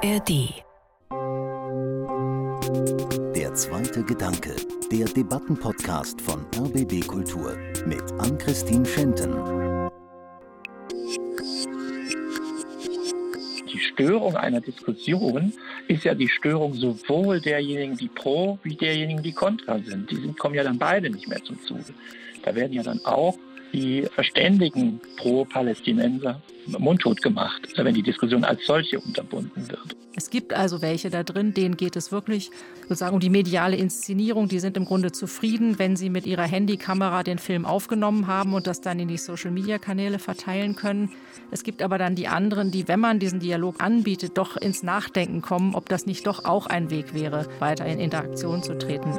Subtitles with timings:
[0.00, 0.62] ARD.
[3.34, 4.54] Der zweite Gedanke,
[4.92, 9.32] der Debattenpodcast von RBB Kultur mit Ann-Christine Schenten.
[13.72, 15.52] Die Störung einer Diskussion
[15.88, 20.08] ist ja die Störung sowohl derjenigen, die pro, wie derjenigen, die kontra sind.
[20.12, 21.92] Die sind, kommen ja dann beide nicht mehr zum Zuge.
[22.44, 23.36] Da werden ja dann auch
[23.72, 26.40] die verständigen Pro-Palästinenser
[26.78, 29.96] mundtot gemacht, wenn die Diskussion als solche unterbunden wird.
[30.16, 32.50] Es gibt also welche da drin, denen geht es wirklich
[32.82, 34.48] sozusagen um die mediale Inszenierung.
[34.48, 38.66] Die sind im Grunde zufrieden, wenn sie mit ihrer Handykamera den Film aufgenommen haben und
[38.66, 41.12] das dann in die Social-Media-Kanäle verteilen können.
[41.52, 45.40] Es gibt aber dann die anderen, die, wenn man diesen Dialog anbietet, doch ins Nachdenken
[45.40, 49.12] kommen, ob das nicht doch auch ein Weg wäre, weiter in Interaktion zu treten.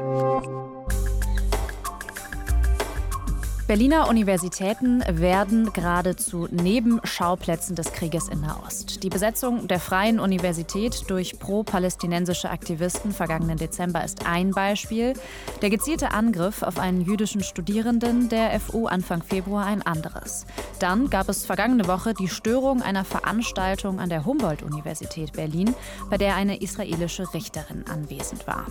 [3.69, 9.03] Berliner Universitäten werden gerade zu Nebenschauplätzen des Krieges in Nahost.
[9.03, 15.13] Die Besetzung der Freien Universität durch pro-palästinensische Aktivisten vergangenen Dezember ist ein Beispiel.
[15.61, 20.47] Der gezielte Angriff auf einen jüdischen Studierenden der FU Anfang Februar ein anderes.
[20.79, 25.75] Dann gab es vergangene Woche die Störung einer Veranstaltung an der Humboldt-Universität Berlin,
[26.09, 28.65] bei der eine israelische Richterin anwesend war.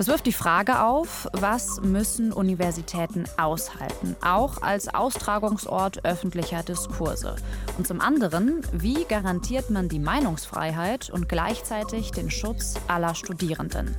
[0.00, 7.36] Das wirft die Frage auf, was müssen Universitäten aushalten, auch als Austragungsort öffentlicher Diskurse.
[7.76, 13.94] Und zum anderen, wie garantiert man die Meinungsfreiheit und gleichzeitig den Schutz aller Studierenden?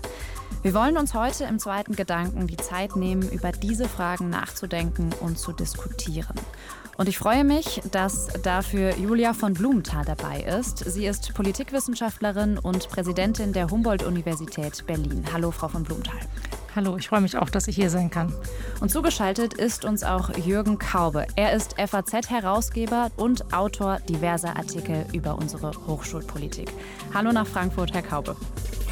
[0.63, 5.39] Wir wollen uns heute im zweiten Gedanken die Zeit nehmen, über diese Fragen nachzudenken und
[5.39, 6.35] zu diskutieren.
[6.97, 10.77] Und ich freue mich, dass dafür Julia von Blumenthal dabei ist.
[10.77, 15.25] Sie ist Politikwissenschaftlerin und Präsidentin der Humboldt-Universität Berlin.
[15.33, 16.19] Hallo, Frau von Blumenthal.
[16.75, 18.31] Hallo, ich freue mich auch, dass ich hier sein kann.
[18.81, 21.25] Und zugeschaltet ist uns auch Jürgen Kaube.
[21.35, 26.71] Er ist FAZ-Herausgeber und Autor diverser Artikel über unsere Hochschulpolitik.
[27.15, 28.35] Hallo nach Frankfurt, Herr Kaube.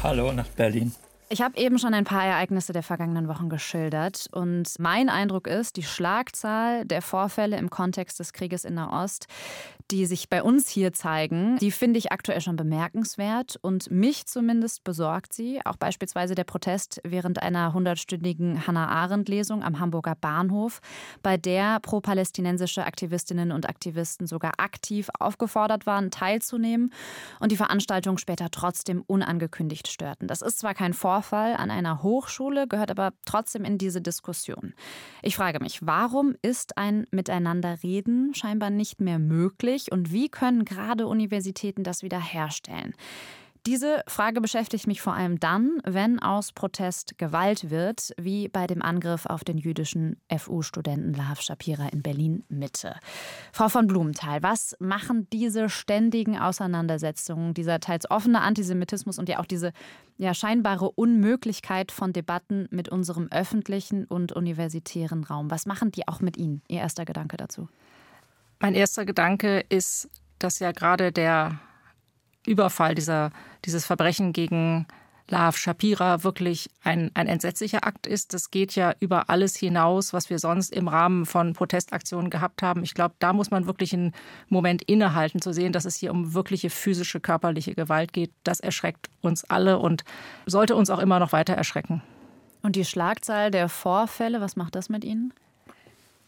[0.02, 0.92] Hallo nach Berlin.
[1.32, 5.76] Ich habe eben schon ein paar Ereignisse der vergangenen Wochen geschildert und mein Eindruck ist,
[5.76, 9.28] die Schlagzahl der Vorfälle im Kontext des Krieges in Nahost,
[9.90, 14.84] die sich bei uns hier zeigen, die finde ich aktuell schon bemerkenswert und mich zumindest
[14.84, 15.60] besorgt sie.
[15.64, 20.80] Auch beispielsweise der Protest während einer hundertstündigen Hannah Arendt-Lesung am Hamburger Bahnhof,
[21.22, 26.92] bei der pro-palästinensische Aktivistinnen und Aktivisten sogar aktiv aufgefordert waren, teilzunehmen
[27.40, 30.28] und die Veranstaltung später trotzdem unangekündigt störten.
[30.28, 34.74] Das ist zwar kein Vorfall an einer Hochschule, gehört aber trotzdem in diese Diskussion.
[35.22, 39.79] Ich frage mich, warum ist ein Miteinanderreden scheinbar nicht mehr möglich?
[39.80, 42.94] Möglich und wie können gerade Universitäten das wiederherstellen?
[43.66, 48.80] Diese Frage beschäftigt mich vor allem dann, wenn aus Protest Gewalt wird, wie bei dem
[48.80, 52.94] Angriff auf den jüdischen FU-Studenten Lahav Shapira in Berlin Mitte.
[53.52, 59.46] Frau von Blumenthal, was machen diese ständigen Auseinandersetzungen, dieser teils offene Antisemitismus und ja auch
[59.46, 59.72] diese
[60.16, 65.50] ja, scheinbare Unmöglichkeit von Debatten mit unserem öffentlichen und universitären Raum?
[65.50, 66.62] Was machen die auch mit Ihnen?
[66.68, 67.68] Ihr erster Gedanke dazu.
[68.60, 71.58] Mein erster Gedanke ist, dass ja gerade der
[72.46, 73.30] Überfall, dieser,
[73.64, 74.86] dieses Verbrechen gegen
[75.28, 78.34] Lav Shapira wirklich ein, ein entsetzlicher Akt ist.
[78.34, 82.82] Das geht ja über alles hinaus, was wir sonst im Rahmen von Protestaktionen gehabt haben.
[82.82, 84.12] Ich glaube, da muss man wirklich einen
[84.48, 88.32] Moment innehalten, zu sehen, dass es hier um wirkliche physische, körperliche Gewalt geht.
[88.44, 90.04] Das erschreckt uns alle und
[90.46, 92.02] sollte uns auch immer noch weiter erschrecken.
[92.62, 95.32] Und die Schlagzahl der Vorfälle, was macht das mit Ihnen?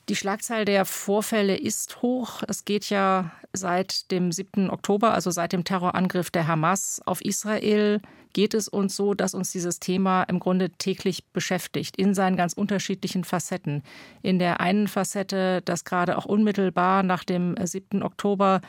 [0.09, 2.43] Die Schlagzahl der Vorfälle ist hoch.
[2.49, 4.69] Es geht ja seit dem 7.
[4.69, 8.01] Oktober, also seit dem Terrorangriff der Hamas auf Israel,
[8.33, 12.53] geht es uns so, dass uns dieses Thema im Grunde täglich beschäftigt, in seinen ganz
[12.55, 13.83] unterschiedlichen Facetten.
[14.23, 18.03] In der einen Facette, dass gerade auch unmittelbar nach dem 7.
[18.03, 18.61] Oktober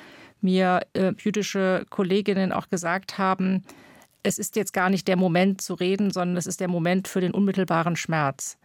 [0.41, 3.63] mir äh, jüdische Kolleginnen auch gesagt haben,
[4.21, 7.21] es ist jetzt gar nicht der Moment zu reden, sondern es ist der Moment für
[7.21, 8.57] den unmittelbaren Schmerz.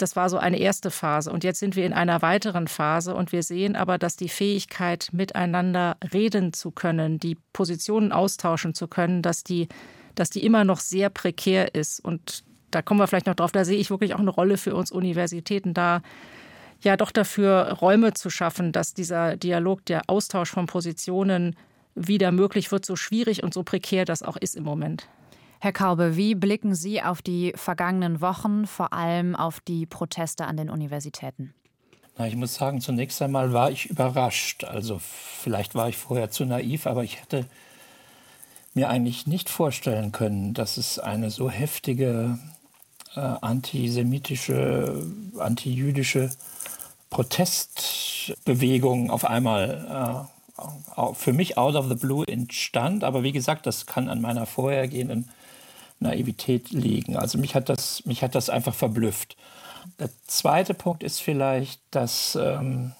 [0.00, 1.30] Das war so eine erste Phase.
[1.30, 5.08] Und jetzt sind wir in einer weiteren Phase und wir sehen aber, dass die Fähigkeit,
[5.12, 9.68] miteinander reden zu können, die Positionen austauschen zu können, dass die,
[10.14, 12.00] dass die immer noch sehr prekär ist.
[12.00, 14.74] Und da kommen wir vielleicht noch drauf, da sehe ich wirklich auch eine Rolle für
[14.74, 16.02] uns Universitäten da,
[16.82, 21.56] ja doch dafür Räume zu schaffen, dass dieser Dialog, der Austausch von Positionen
[21.94, 25.08] wieder möglich wird, so schwierig und so prekär das auch ist im Moment.
[25.62, 30.56] Herr Kaube, wie blicken Sie auf die vergangenen Wochen, vor allem auf die Proteste an
[30.56, 31.52] den Universitäten?
[32.16, 34.64] Na, ich muss sagen, zunächst einmal war ich überrascht.
[34.64, 37.44] Also vielleicht war ich vorher zu naiv, aber ich hätte
[38.72, 42.38] mir eigentlich nicht vorstellen können, dass es eine so heftige
[43.14, 45.04] äh, antisemitische,
[45.38, 46.30] antijüdische
[47.10, 50.26] Protestbewegung auf einmal
[50.96, 53.04] äh, für mich out of the blue entstand.
[53.04, 55.28] Aber wie gesagt, das kann an meiner vorhergehenden
[56.00, 57.16] Naivität liegen.
[57.16, 59.36] Also mich hat das, mich hat das einfach verblüfft.
[59.98, 62.92] Der zweite Punkt ist vielleicht, dass ähm,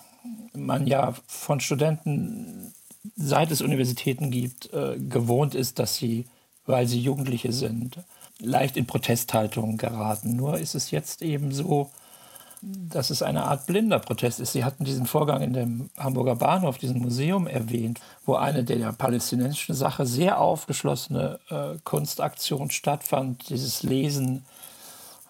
[0.52, 2.72] man ja von Studenten,
[3.16, 6.26] seit es Universitäten gibt, äh, gewohnt ist, dass sie,
[6.66, 7.98] weil sie Jugendliche sind,
[8.38, 10.36] leicht in Protesthaltungen geraten.
[10.36, 11.90] Nur ist es jetzt eben so,
[12.62, 14.52] dass es eine Art blinder Protest ist.
[14.52, 19.74] Sie hatten diesen Vorgang in dem Hamburger Bahnhof, diesem Museum erwähnt, wo eine der palästinensischen
[19.74, 24.44] Sache sehr aufgeschlossene äh, Kunstaktion stattfand, dieses Lesen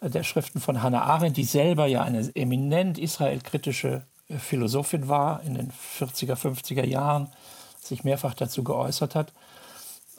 [0.03, 5.55] der Schriften von Hannah Arendt, die selber ja eine eminent israelkritische äh, Philosophin war, in
[5.55, 7.29] den 40er, 50er Jahren
[7.81, 9.33] sich mehrfach dazu geäußert hat.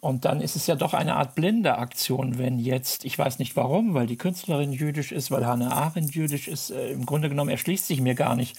[0.02, 3.56] Und dann ist es ja doch eine Art blinde Aktion, wenn jetzt, ich weiß nicht
[3.56, 7.52] warum, weil die Künstlerin jüdisch ist, weil Hannah Arendt jüdisch ist, äh, im Grunde genommen
[7.52, 8.58] erschließt sich mir gar nicht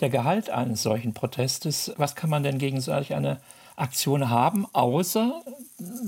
[0.00, 1.94] der Gehalt eines solchen Protestes.
[1.96, 3.40] Was kann man denn gegen solch eine
[3.74, 5.42] Aktion haben, außer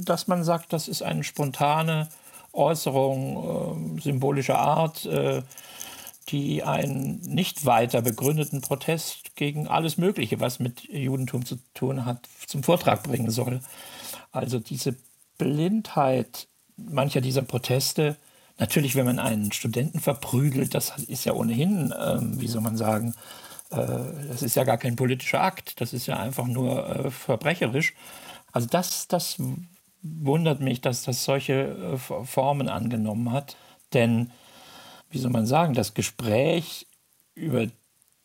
[0.04, 2.08] dass man sagt, das ist eine spontane
[2.52, 5.42] Äußerung äh, symbolischer Art, äh,
[6.28, 12.18] die einen nicht weiter begründeten Protest gegen alles Mögliche, was mit Judentum zu tun hat,
[12.46, 13.60] zum Vortrag bringen soll.
[14.34, 14.96] Also diese
[15.38, 18.16] Blindheit mancher dieser Proteste,
[18.58, 23.14] natürlich, wenn man einen Studenten verprügelt, das ist ja ohnehin, äh, wie soll man sagen,
[23.70, 23.76] äh,
[24.28, 27.94] das ist ja gar kein politischer Akt, das ist ja einfach nur äh, verbrecherisch.
[28.50, 29.36] Also das, das
[30.02, 33.56] wundert mich, dass das solche äh, Formen angenommen hat.
[33.92, 34.32] Denn,
[35.10, 36.88] wie soll man sagen, das Gespräch
[37.36, 37.68] über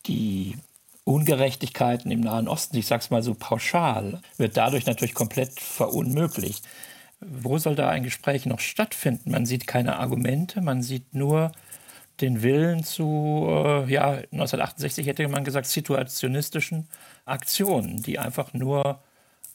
[0.06, 0.56] die
[1.04, 6.64] Ungerechtigkeiten im Nahen Osten, ich sage es mal so pauschal, wird dadurch natürlich komplett verunmöglicht.
[7.20, 9.30] Wo soll da ein Gespräch noch stattfinden?
[9.30, 11.52] Man sieht keine Argumente, man sieht nur
[12.20, 16.88] den Willen zu, äh, ja, 1968 hätte man gesagt, situationistischen
[17.24, 19.02] Aktionen, die einfach nur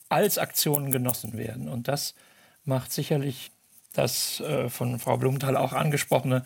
[0.10, 1.68] als Aktionen genossen werden.
[1.68, 2.16] Und das
[2.64, 3.52] macht sicherlich
[3.94, 6.44] das äh, von Frau Blumenthal auch angesprochene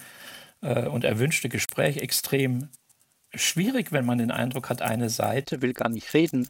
[0.61, 2.69] äh, und erwünschte Gespräch extrem
[3.33, 6.47] schwierig, wenn man den Eindruck hat, eine Seite will gar nicht reden.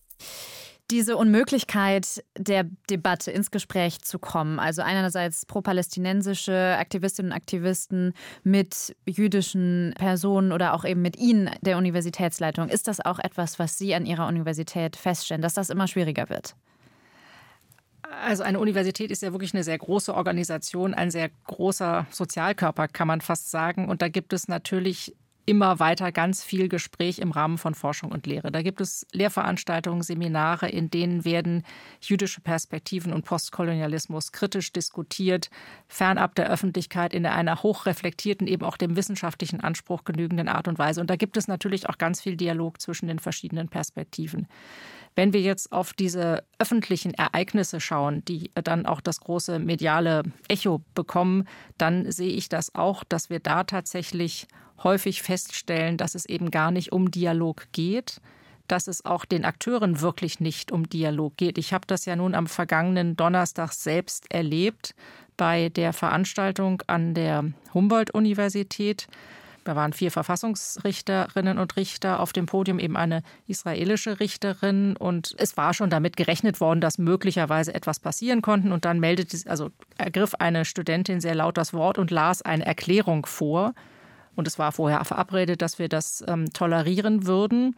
[0.91, 8.95] Diese Unmöglichkeit der Debatte ins Gespräch zu kommen, also einerseits pro-palästinensische Aktivistinnen und Aktivisten mit
[9.05, 13.93] jüdischen Personen oder auch eben mit Ihnen, der Universitätsleitung, ist das auch etwas, was Sie
[13.93, 16.55] an Ihrer Universität feststellen, dass das immer schwieriger wird?
[18.23, 23.07] Also eine Universität ist ja wirklich eine sehr große Organisation, ein sehr großer Sozialkörper, kann
[23.07, 23.87] man fast sagen.
[23.87, 25.15] Und da gibt es natürlich
[25.49, 28.51] immer weiter ganz viel Gespräch im Rahmen von Forschung und Lehre.
[28.51, 31.63] Da gibt es Lehrveranstaltungen, Seminare, in denen werden
[31.99, 35.49] jüdische Perspektiven und Postkolonialismus kritisch diskutiert,
[35.87, 41.01] fernab der Öffentlichkeit in einer hochreflektierten, eben auch dem wissenschaftlichen Anspruch genügenden Art und Weise.
[41.01, 44.47] Und da gibt es natürlich auch ganz viel Dialog zwischen den verschiedenen Perspektiven.
[45.15, 50.81] Wenn wir jetzt auf diese öffentlichen Ereignisse schauen, die dann auch das große mediale Echo
[50.95, 51.47] bekommen,
[51.77, 54.47] dann sehe ich das auch, dass wir da tatsächlich
[54.83, 58.21] häufig feststellen, dass es eben gar nicht um Dialog geht,
[58.67, 61.57] dass es auch den Akteuren wirklich nicht um Dialog geht.
[61.57, 64.95] Ich habe das ja nun am vergangenen Donnerstag selbst erlebt
[65.37, 69.07] bei der Veranstaltung an der Humboldt-Universität.
[69.69, 74.97] Da waren vier Verfassungsrichterinnen und Richter auf dem Podium, eben eine israelische Richterin.
[74.97, 78.73] Und es war schon damit gerechnet worden, dass möglicherweise etwas passieren konnte.
[78.73, 83.27] Und dann meldete, also ergriff eine Studentin sehr laut das Wort und las eine Erklärung
[83.27, 83.75] vor.
[84.35, 87.75] Und es war vorher verabredet, dass wir das ähm, tolerieren würden.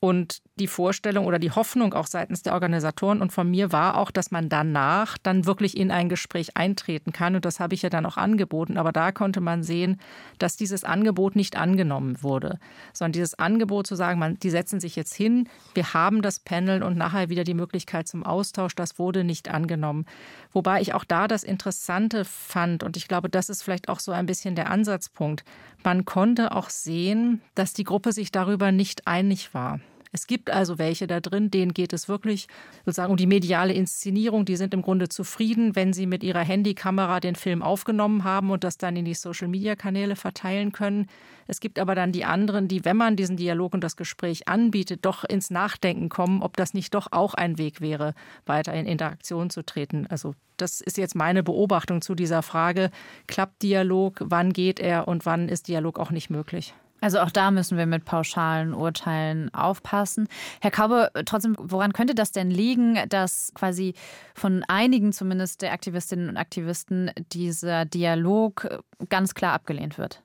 [0.00, 4.12] Und die Vorstellung oder die Hoffnung auch seitens der Organisatoren und von mir war auch,
[4.12, 7.34] dass man danach dann wirklich in ein Gespräch eintreten kann.
[7.34, 8.78] Und das habe ich ja dann auch angeboten.
[8.78, 10.00] Aber da konnte man sehen,
[10.38, 12.60] dass dieses Angebot nicht angenommen wurde,
[12.92, 16.84] sondern dieses Angebot zu sagen, man, die setzen sich jetzt hin, wir haben das Panel
[16.84, 20.06] und nachher wieder die Möglichkeit zum Austausch, das wurde nicht angenommen.
[20.52, 24.12] Wobei ich auch da das Interessante fand, und ich glaube, das ist vielleicht auch so
[24.12, 25.44] ein bisschen der Ansatzpunkt,
[25.82, 29.80] man konnte auch sehen, dass die Gruppe sich darüber nicht einig war.
[30.14, 32.46] Es gibt also welche da drin, denen geht es wirklich
[32.84, 34.44] sozusagen um die mediale Inszenierung.
[34.44, 38.62] Die sind im Grunde zufrieden, wenn sie mit ihrer Handykamera den Film aufgenommen haben und
[38.62, 41.08] das dann in die Social-Media-Kanäle verteilen können.
[41.46, 45.00] Es gibt aber dann die anderen, die, wenn man diesen Dialog und das Gespräch anbietet,
[45.06, 48.14] doch ins Nachdenken kommen, ob das nicht doch auch ein Weg wäre,
[48.44, 50.06] weiter in Interaktion zu treten.
[50.08, 52.90] Also das ist jetzt meine Beobachtung zu dieser Frage,
[53.26, 56.74] klappt Dialog, wann geht er und wann ist Dialog auch nicht möglich?
[57.02, 60.28] Also auch da müssen wir mit pauschalen Urteilen aufpassen.
[60.60, 63.94] Herr Kaube, trotzdem, woran könnte das denn liegen, dass quasi
[64.34, 70.22] von einigen zumindest der Aktivistinnen und Aktivisten dieser Dialog ganz klar abgelehnt wird?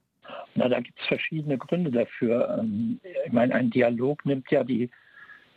[0.54, 2.58] Na, da gibt es verschiedene Gründe dafür.
[2.60, 4.92] Ähm, ich meine, ein Dialog nimmt ja die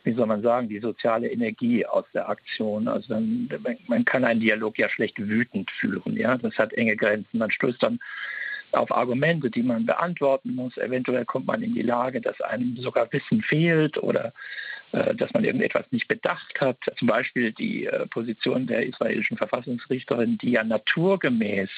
[0.04, 2.88] wie soll man sagen, die soziale Energie aus der Aktion.
[2.88, 3.20] Also
[3.86, 6.16] man kann einen Dialog ja schlecht wütend führen.
[6.16, 7.38] Ja, das hat enge Grenzen.
[7.38, 8.00] Man stößt dann
[8.72, 10.76] auf Argumente, die man beantworten muss.
[10.76, 14.32] Eventuell kommt man in die Lage, dass einem sogar Wissen fehlt oder
[14.92, 16.78] äh, dass man irgendetwas nicht bedacht hat.
[16.98, 21.70] Zum Beispiel die äh, Position der israelischen Verfassungsrichterin, die ja naturgemäß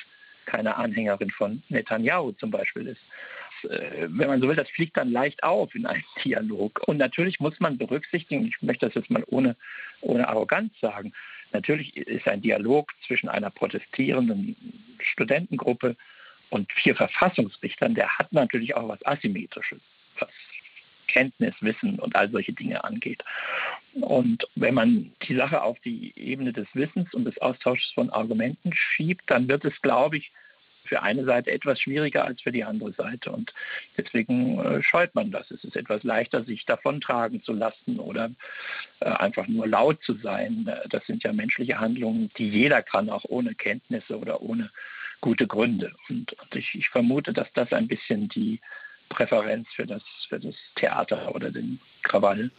[0.47, 3.71] keine Anhängerin von Netanyahu zum Beispiel ist.
[3.71, 6.81] Äh, wenn man so will, das fliegt dann leicht auf in einem Dialog.
[6.87, 9.57] Und natürlich muss man berücksichtigen, ich möchte das jetzt mal ohne,
[10.01, 11.13] ohne Arroganz sagen,
[11.53, 14.57] natürlich ist ein Dialog zwischen einer protestierenden
[15.01, 15.97] Studentengruppe
[16.53, 19.81] und vier Verfassungsrichtern, der hat natürlich auch was Asymmetrisches,
[20.19, 20.29] was
[21.09, 23.25] Kenntnis, Wissen und all solche Dinge angeht.
[23.95, 28.73] Und wenn man die Sache auf die Ebene des Wissens und des Austauschs von Argumenten
[28.75, 30.31] schiebt, dann wird es, glaube ich,
[30.85, 33.33] für eine Seite etwas schwieriger als für die andere Seite.
[33.33, 33.55] Und
[33.97, 35.51] deswegen äh, scheut man das.
[35.51, 38.31] Es ist etwas leichter, sich davontragen zu lassen oder
[39.01, 40.67] äh, einfach nur laut zu sein.
[40.67, 44.71] Äh, das sind ja menschliche Handlungen, die jeder kann, auch ohne Kenntnisse oder ohne
[45.23, 45.95] gute Gründe.
[46.11, 48.61] Und, und ich, ich vermute, dass das ein bisschen die
[49.09, 52.51] Präferenz für das, für das Theater oder den Krawall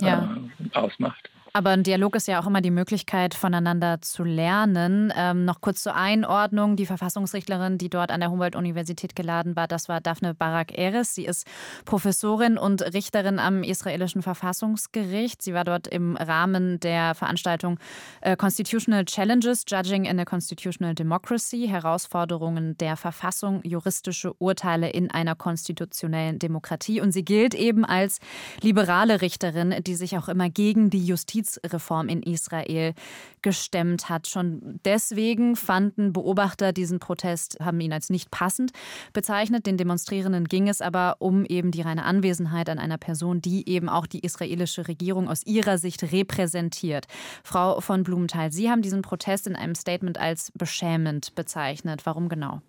[0.00, 0.36] ja.
[0.58, 1.30] äh, ausmacht.
[1.54, 5.12] Aber ein Dialog ist ja auch immer die Möglichkeit, voneinander zu lernen.
[5.16, 6.76] Ähm, noch kurz zur Einordnung.
[6.76, 11.14] Die Verfassungsrichtlerin, die dort an der Humboldt-Universität geladen war, das war Daphne Barak-Eres.
[11.14, 11.46] Sie ist
[11.86, 15.40] Professorin und Richterin am israelischen Verfassungsgericht.
[15.40, 17.78] Sie war dort im Rahmen der Veranstaltung
[18.20, 25.34] äh, Constitutional Challenges, Judging in a Constitutional Democracy, Herausforderungen der Verfassung, juristische Urteile in einer
[25.34, 27.00] konstitutionellen Demokratie.
[27.00, 28.18] Und sie gilt eben als
[28.60, 32.94] liberale Richterin, die sich auch immer gegen die Justiz Justizreform in Israel
[33.42, 34.26] gestemmt hat.
[34.26, 38.72] Schon deswegen fanden Beobachter diesen Protest, haben ihn als nicht passend
[39.12, 39.66] bezeichnet.
[39.66, 43.88] Den Demonstrierenden ging es aber um eben die reine Anwesenheit an einer Person, die eben
[43.88, 47.06] auch die israelische Regierung aus ihrer Sicht repräsentiert.
[47.42, 52.04] Frau von Blumenthal, Sie haben diesen Protest in einem Statement als beschämend bezeichnet.
[52.04, 52.60] Warum genau?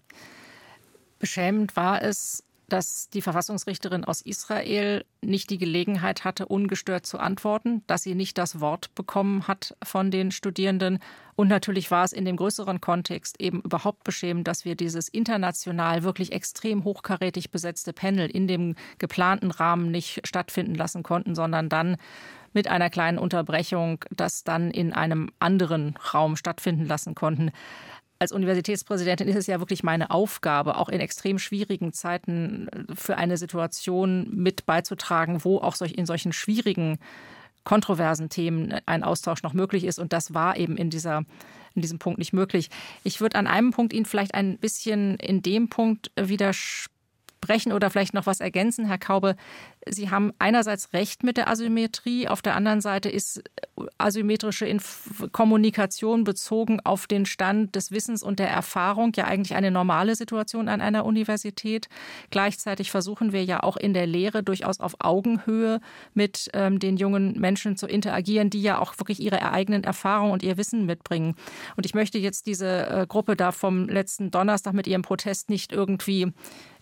[1.18, 7.84] Beschämend war es, dass die Verfassungsrichterin aus Israel nicht die Gelegenheit hatte, ungestört zu antworten,
[7.88, 11.00] dass sie nicht das Wort bekommen hat von den Studierenden.
[11.36, 16.04] Und natürlich war es in dem größeren Kontext eben überhaupt beschämend, dass wir dieses international
[16.04, 21.98] wirklich extrem hochkarätig besetzte Panel in dem geplanten Rahmen nicht stattfinden lassen konnten, sondern dann
[22.54, 27.52] mit einer kleinen Unterbrechung das dann in einem anderen Raum stattfinden lassen konnten
[28.20, 33.18] als Universitätspräsidentin ist es ja wirklich meine Aufgabe, auch in extrem schwierigen Zeiten äh, für
[33.18, 37.00] eine Situation mit beizutragen, wo auch in solchen schwierigen,
[37.64, 40.00] kontroversen Themen ein Austausch noch möglich ist.
[40.00, 41.24] Und das war eben in dieser
[41.76, 42.70] in diesem Punkt nicht möglich.
[43.04, 48.16] Ich würde an einem Punkt Ihnen vielleicht ein bisschen in dem Punkt widersprechen oder vielleicht
[48.16, 49.36] noch was ergänzen, Herr Kaube.
[49.90, 53.44] Sie haben einerseits recht mit der Asymmetrie, auf der anderen Seite ist
[53.98, 59.72] asymmetrische Inf Kommunikation bezogen auf den Stand des Wissens und der Erfahrung ja eigentlich eine
[59.72, 61.88] normale Situation an einer Universität.
[62.30, 65.80] Gleichzeitig versuchen wir ja auch in der Lehre durchaus auf Augenhöhe
[66.14, 70.44] mit ähm, den jungen Menschen zu interagieren, die ja auch wirklich ihre eigenen Erfahrungen und
[70.44, 71.36] ihr Wissen mitbringen.
[71.76, 75.72] Und ich möchte jetzt diese äh, Gruppe da vom letzten Donnerstag mit ihrem Protest nicht
[75.72, 76.32] irgendwie,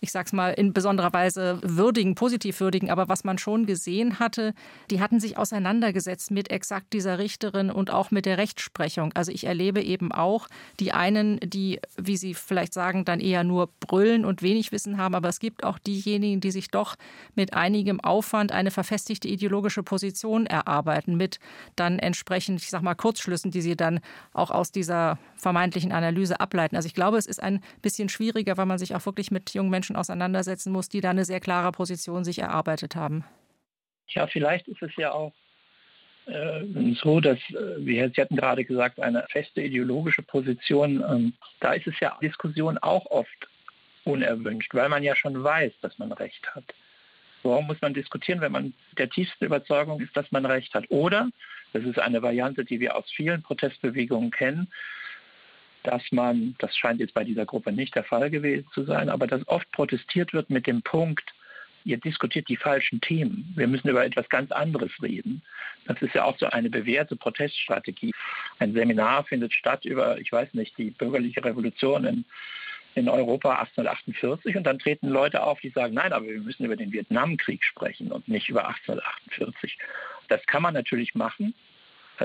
[0.00, 4.54] ich sag's mal, in besonderer Weise würdigen, positiv würdigen, aber was man schon gesehen hatte,
[4.90, 9.12] die hatten sich auseinandergesetzt mit exakt dieser Richterin und auch mit der Rechtsprechung.
[9.12, 10.48] Also ich erlebe eben auch
[10.80, 15.14] die einen, die, wie Sie vielleicht sagen, dann eher nur brüllen und wenig Wissen haben,
[15.14, 16.96] aber es gibt auch diejenigen, die sich doch
[17.34, 21.38] mit einigem Aufwand eine verfestigte ideologische Position erarbeiten, mit
[21.76, 24.00] dann entsprechend, ich sag mal, Kurzschlüssen, die sie dann
[24.32, 26.76] auch aus dieser vermeintlichen Analyse ableiten.
[26.76, 29.70] Also ich glaube, es ist ein bisschen schwieriger, weil man sich auch wirklich mit jungen
[29.70, 32.38] Menschen auseinandersetzen muss, die da eine sehr klare Position sich
[32.78, 33.24] erarbeitet haben.
[34.08, 35.32] Ja, vielleicht ist es ja auch
[36.26, 36.62] äh,
[37.02, 41.98] so, dass, äh, Sie hatten gerade gesagt, eine feste ideologische Position, ähm, da ist es
[42.00, 43.48] ja Diskussion auch oft
[44.04, 46.64] unerwünscht, weil man ja schon weiß, dass man Recht hat.
[47.42, 50.86] Warum muss man diskutieren, wenn man der tiefsten Überzeugung ist, dass man Recht hat?
[50.88, 51.28] Oder,
[51.72, 54.72] das ist eine Variante, die wir aus vielen Protestbewegungen kennen,
[55.84, 59.26] dass man, das scheint jetzt bei dieser Gruppe nicht der Fall gewesen zu sein, aber
[59.26, 61.32] dass oft protestiert wird mit dem Punkt,
[61.88, 63.50] ihr diskutiert die falschen Themen.
[63.56, 65.42] Wir müssen über etwas ganz anderes reden.
[65.86, 68.12] Das ist ja auch so eine bewährte Proteststrategie.
[68.58, 72.24] Ein Seminar findet statt über, ich weiß nicht, die bürgerliche Revolution in,
[72.94, 76.76] in Europa 1848 und dann treten Leute auf, die sagen, nein, aber wir müssen über
[76.76, 79.78] den Vietnamkrieg sprechen und nicht über 1848.
[80.28, 81.54] Das kann man natürlich machen,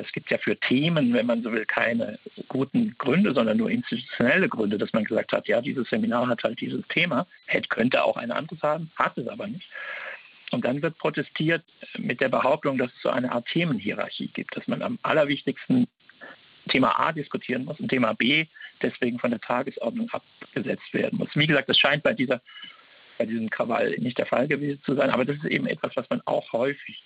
[0.02, 4.50] es gibt ja für Themen, wenn man so will, keine guten Gründe, sondern nur institutionelle
[4.50, 8.18] Gründe, dass man gesagt hat, ja, dieses Seminar hat halt dieses Thema, hätte, könnte auch
[8.18, 9.68] ein anderes haben, hat es aber nicht.
[10.52, 11.64] Und dann wird protestiert
[11.98, 15.88] mit der Behauptung, dass es so eine Art Themenhierarchie gibt, dass man am allerwichtigsten
[16.70, 18.46] Thema A diskutieren muss und Thema B
[18.82, 21.30] deswegen von der Tagesordnung abgesetzt werden muss.
[21.36, 22.42] Wie gesagt, das scheint bei, dieser,
[23.18, 26.10] bei diesem Krawall nicht der Fall gewesen zu sein, aber das ist eben etwas, was
[26.10, 27.04] man auch häufig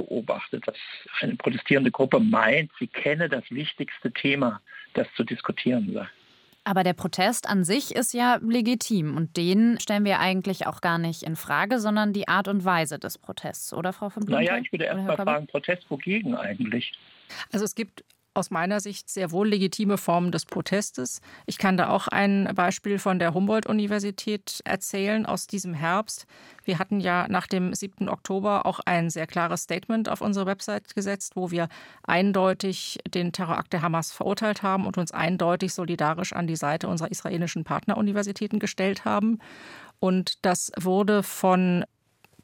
[0.00, 0.76] beobachtet, dass
[1.20, 4.60] eine protestierende Gruppe meint, sie kenne das wichtigste Thema,
[4.94, 6.06] das zu diskutieren sei.
[6.64, 10.98] Aber der Protest an sich ist ja legitim und den stellen wir eigentlich auch gar
[10.98, 14.56] nicht in Frage, sondern die Art und Weise des Protests, oder Frau von Blumenthal?
[14.56, 16.92] Naja, ich würde erst mal fragen, Protest wogegen eigentlich?
[17.50, 21.20] Also es gibt aus meiner Sicht sehr wohl legitime Formen des Protestes.
[21.46, 26.26] Ich kann da auch ein Beispiel von der Humboldt-Universität erzählen aus diesem Herbst.
[26.64, 28.08] Wir hatten ja nach dem 7.
[28.08, 31.68] Oktober auch ein sehr klares Statement auf unsere Website gesetzt, wo wir
[32.04, 37.10] eindeutig den Terrorakt der Hamas verurteilt haben und uns eindeutig solidarisch an die Seite unserer
[37.10, 39.38] israelischen Partneruniversitäten gestellt haben.
[39.98, 41.84] Und das wurde von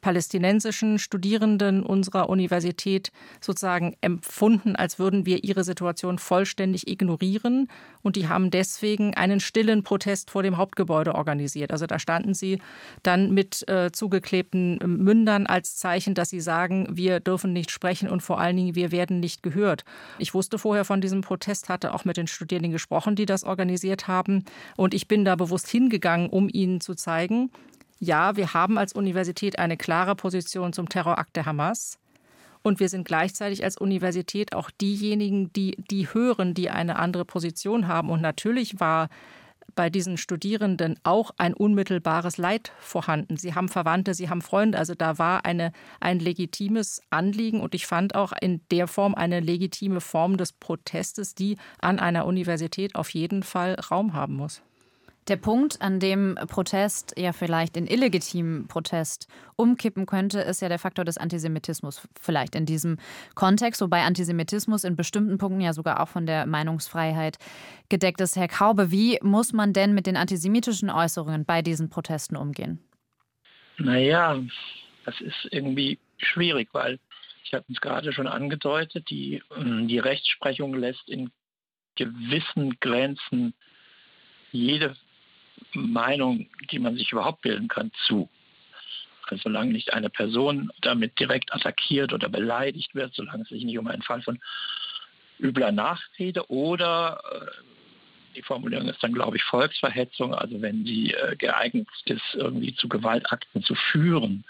[0.07, 3.11] palästinensischen Studierenden unserer Universität
[3.41, 7.67] sozusagen empfunden, als würden wir ihre Situation vollständig ignorieren.
[8.03, 11.73] Und die haben deswegen einen stillen Protest vor dem Hauptgebäude organisiert.
[11.73, 12.61] Also da standen sie
[13.03, 18.21] dann mit äh, zugeklebten Mündern als Zeichen, dass sie sagen, wir dürfen nicht sprechen und
[18.21, 19.83] vor allen Dingen, wir werden nicht gehört.
[20.19, 24.07] Ich wusste vorher von diesem Protest, hatte auch mit den Studierenden gesprochen, die das organisiert
[24.07, 24.45] haben.
[24.77, 27.51] Und ich bin da bewusst hingegangen, um ihnen zu zeigen,
[27.99, 31.99] ja, wir haben als Universität eine klare Position zum Terrorakt der Hamas.
[32.63, 37.87] Und wir sind gleichzeitig als Universität auch diejenigen, die, die hören, die eine andere Position
[37.87, 38.09] haben.
[38.09, 39.09] Und natürlich war
[39.75, 43.37] bei diesen Studierenden auch ein unmittelbares Leid vorhanden.
[43.37, 44.77] Sie haben Verwandte, sie haben Freunde.
[44.77, 49.39] Also da war eine, ein legitimes Anliegen und ich fand auch in der Form eine
[49.39, 54.61] legitime Form des Protestes, die an einer Universität auf jeden Fall Raum haben muss.
[55.27, 60.79] Der Punkt, an dem Protest ja vielleicht in illegitimen Protest umkippen könnte, ist ja der
[60.79, 62.97] Faktor des Antisemitismus vielleicht in diesem
[63.35, 67.39] Kontext, wobei Antisemitismus in bestimmten Punkten ja sogar auch von der Meinungsfreiheit
[67.89, 68.37] gedeckt ist.
[68.37, 72.79] Herr Kaube, wie muss man denn mit den antisemitischen Äußerungen bei diesen Protesten umgehen?
[73.77, 74.39] Naja,
[75.03, 76.99] das ist irgendwie schwierig, weil
[77.43, 81.31] ich habe es gerade schon angedeutet, die, die Rechtsprechung lässt in
[81.95, 83.53] gewissen Grenzen
[84.51, 84.95] jede
[85.73, 88.29] Meinung, die man sich überhaupt bilden kann, zu.
[89.23, 93.77] Also solange nicht eine Person damit direkt attackiert oder beleidigt wird, solange es sich nicht
[93.77, 94.39] um einen Fall von
[95.39, 97.67] übler Nachrede oder äh,
[98.35, 102.87] die Formulierung ist dann, glaube ich, Volksverhetzung, also wenn sie äh, geeignet ist, irgendwie zu
[102.87, 104.45] Gewaltakten zu führen.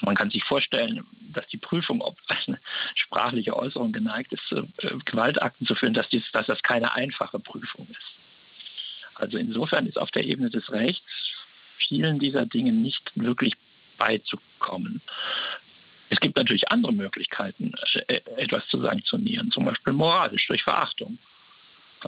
[0.00, 2.58] Man kann sich vorstellen, dass die Prüfung, ob eine
[2.96, 4.64] sprachliche Äußerung geneigt ist, äh,
[5.04, 8.21] Gewaltakten zu führen, dass, dies, dass das keine einfache Prüfung ist.
[9.14, 11.02] Also insofern ist auf der Ebene des Rechts
[11.88, 13.54] vielen dieser Dinge nicht wirklich
[13.98, 15.00] beizukommen.
[16.10, 17.72] Es gibt natürlich andere Möglichkeiten,
[18.08, 21.18] äh, etwas zu sanktionieren, zum Beispiel moralisch durch Verachtung.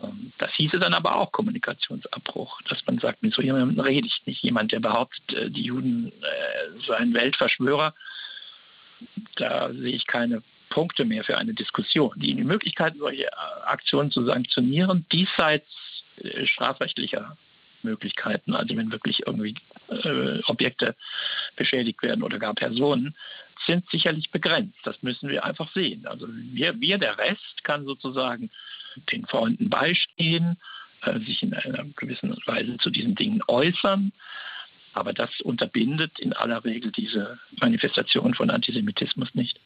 [0.03, 4.23] Ähm, das hieße dann aber auch Kommunikationsabbruch, dass man sagt, mit so jemandem rede ich
[4.27, 4.43] nicht.
[4.43, 7.95] Jemand, der behauptet, äh, die Juden äh, seien Weltverschwörer,
[9.37, 12.13] da sehe ich keine Punkte mehr für eine Diskussion.
[12.17, 13.29] Die Möglichkeit, solche
[13.67, 15.67] Aktionen zu sanktionieren, diesseits
[16.23, 17.37] äh, strafrechtlicher
[17.83, 19.55] Möglichkeiten, also wenn wirklich irgendwie
[19.89, 20.97] äh, Objekte
[21.57, 23.15] beschädigt werden oder gar Personen,
[23.67, 24.79] sind sicherlich begrenzt.
[24.85, 26.07] Das müssen wir einfach sehen.
[26.07, 28.51] Also wir, wir der Rest kann sozusagen
[29.13, 30.57] den Freunden beistehen,
[31.03, 34.13] äh, sich in einer gewissen Weise zu diesen Dingen äußern.
[34.93, 39.59] Aber das unterbindet in aller Regel diese Manifestation von Antisemitismus nicht.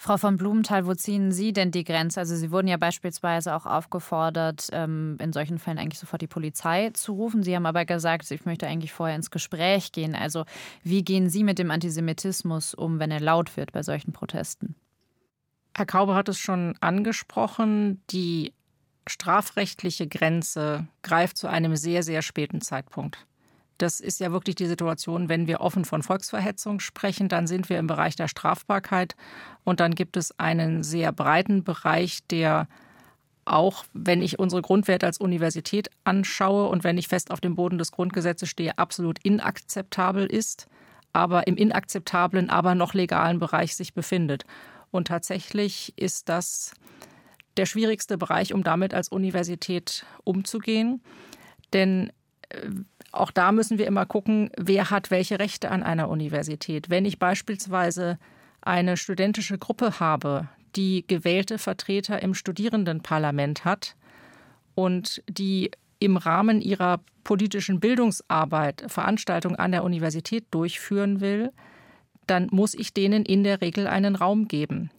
[0.00, 2.20] Frau von Blumenthal, wo ziehen Sie denn die Grenze?
[2.20, 6.90] Also Sie wurden ja beispielsweise auch aufgefordert, ähm, in solchen Fällen eigentlich sofort die Polizei
[6.90, 7.42] zu rufen.
[7.42, 10.14] Sie haben aber gesagt, ich möchte eigentlich vorher ins Gespräch gehen.
[10.14, 10.44] Also
[10.84, 14.76] wie gehen Sie mit dem Antisemitismus um, wenn er laut wird bei solchen Protesten?
[15.76, 18.00] Herr Kaube hat es schon angesprochen.
[18.10, 18.52] Die
[19.08, 23.27] strafrechtliche Grenze greift zu einem sehr, sehr späten Zeitpunkt.
[23.78, 27.78] Das ist ja wirklich die Situation, wenn wir offen von Volksverhetzung sprechen, dann sind wir
[27.78, 29.14] im Bereich der Strafbarkeit
[29.64, 32.68] und dann gibt es einen sehr breiten Bereich, der
[33.44, 37.78] auch, wenn ich unsere Grundwerte als Universität anschaue und wenn ich fest auf dem Boden
[37.78, 40.66] des Grundgesetzes stehe, absolut inakzeptabel ist,
[41.12, 44.44] aber im inakzeptablen, aber noch legalen Bereich sich befindet.
[44.90, 46.74] Und tatsächlich ist das
[47.56, 51.02] der schwierigste Bereich, um damit als Universität umzugehen.
[51.72, 52.12] Denn
[52.50, 52.70] äh,
[53.12, 56.90] auch da müssen wir immer gucken, wer hat welche Rechte an einer Universität.
[56.90, 58.18] Wenn ich beispielsweise
[58.60, 63.96] eine studentische Gruppe habe, die gewählte Vertreter im Studierendenparlament hat
[64.74, 71.52] und die im Rahmen ihrer politischen Bildungsarbeit Veranstaltungen an der Universität durchführen will,
[72.26, 74.90] dann muss ich denen in der Regel einen Raum geben.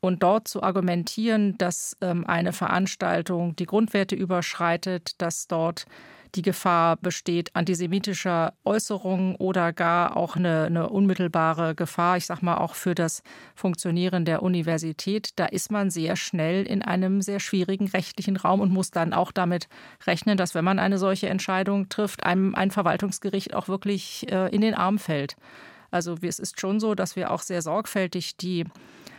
[0.00, 5.86] Und dort zu argumentieren, dass ähm, eine Veranstaltung die Grundwerte überschreitet, dass dort
[6.34, 12.56] die Gefahr besteht antisemitischer Äußerungen oder gar auch eine, eine unmittelbare Gefahr, ich sage mal
[12.56, 13.22] auch für das
[13.54, 18.72] Funktionieren der Universität, da ist man sehr schnell in einem sehr schwierigen rechtlichen Raum und
[18.72, 19.68] muss dann auch damit
[20.06, 24.60] rechnen, dass wenn man eine solche Entscheidung trifft, einem ein Verwaltungsgericht auch wirklich äh, in
[24.60, 25.36] den Arm fällt.
[25.90, 28.64] Also es ist schon so, dass wir auch sehr sorgfältig die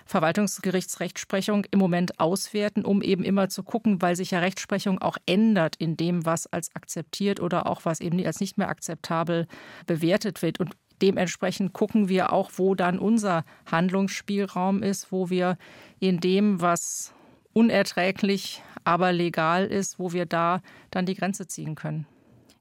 [0.05, 5.75] Verwaltungsgerichtsrechtsprechung im Moment auswerten, um eben immer zu gucken, weil sich ja Rechtsprechung auch ändert
[5.77, 9.47] in dem, was als akzeptiert oder auch was eben als nicht mehr akzeptabel
[9.87, 10.59] bewertet wird.
[10.59, 15.57] Und dementsprechend gucken wir auch, wo dann unser Handlungsspielraum ist, wo wir
[15.99, 17.13] in dem, was
[17.53, 22.05] unerträglich, aber legal ist, wo wir da dann die Grenze ziehen können.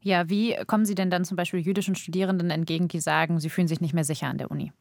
[0.01, 3.69] Ja, wie kommen Sie denn dann zum Beispiel jüdischen Studierenden entgegen, die sagen, sie fühlen
[3.69, 4.73] sich nicht mehr sicher an der Uni?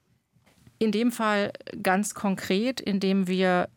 [0.83, 3.69] In dem Fall ganz konkret, indem wir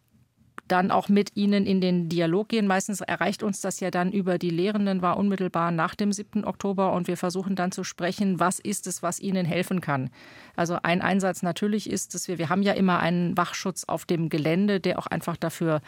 [0.67, 2.67] dann auch mit ihnen in den Dialog gehen.
[2.67, 6.45] Meistens erreicht uns das ja dann über die Lehrenden, war unmittelbar nach dem 7.
[6.45, 10.11] Oktober und wir versuchen dann zu sprechen, was ist es, was ihnen helfen kann.
[10.57, 14.29] Also ein Einsatz natürlich ist, dass wir, wir haben ja immer einen Wachschutz auf dem
[14.29, 15.83] Gelände, der auch einfach dafür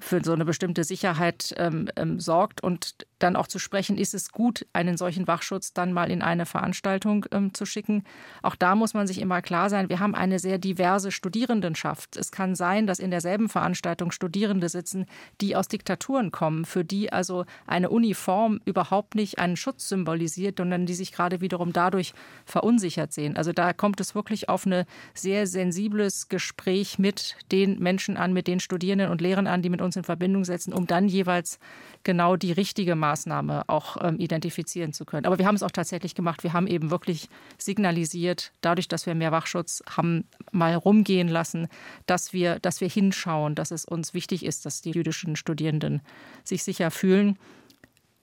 [0.00, 4.30] für so eine bestimmte Sicherheit ähm, ähm, sorgt und dann auch zu sprechen, ist es
[4.30, 8.04] gut, einen solchen Wachschutz dann mal in eine Veranstaltung ähm, zu schicken.
[8.42, 12.16] Auch da muss man sich immer klar sein, wir haben eine sehr diverse Studierendenschaft.
[12.16, 15.06] Es kann sein, dass in derselben Veranstaltung Studierende sitzen,
[15.40, 20.86] die aus Diktaturen kommen, für die also eine Uniform überhaupt nicht einen Schutz symbolisiert, sondern
[20.86, 22.12] die sich gerade wiederum dadurch
[22.44, 23.36] verunsichert sehen.
[23.36, 24.84] Also da kommt es wirklich auf ein
[25.14, 29.82] sehr sensibles Gespräch mit den Menschen an, mit den Studierenden und Lehrern an, die mit
[29.82, 31.58] uns in Verbindung setzen, um dann jeweils
[32.04, 35.26] genau die richtige Maßnahme auch ähm, identifizieren zu können.
[35.26, 36.42] Aber wir haben es auch tatsächlich gemacht.
[36.42, 41.68] Wir haben eben wirklich signalisiert, dadurch, dass wir mehr Wachschutz haben, mal rumgehen lassen,
[42.06, 46.02] dass wir, dass wir hinschauen, dass es uns wichtig ist, dass die jüdischen Studierenden
[46.44, 47.38] sich sicher fühlen.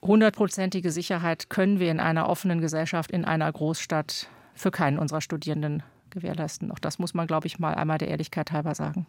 [0.01, 5.83] Hundertprozentige Sicherheit können wir in einer offenen Gesellschaft, in einer Großstadt für keinen unserer Studierenden
[6.15, 6.71] gewährleisten.
[6.71, 9.05] Auch das muss man, glaube ich, mal einmal der Ehrlichkeit halber sagen.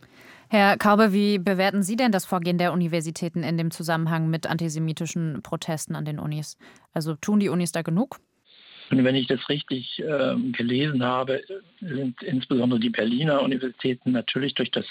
[0.50, 5.40] Herr Kaube, wie bewerten Sie denn das Vorgehen der Universitäten in dem Zusammenhang mit antisemitischen
[5.42, 6.58] Protesten an den Unis?
[6.92, 8.20] Also tun die Unis da genug?
[8.90, 11.42] Und wenn ich das richtig äh, gelesen habe,
[11.80, 14.86] sind insbesondere die Berliner Universitäten natürlich durch das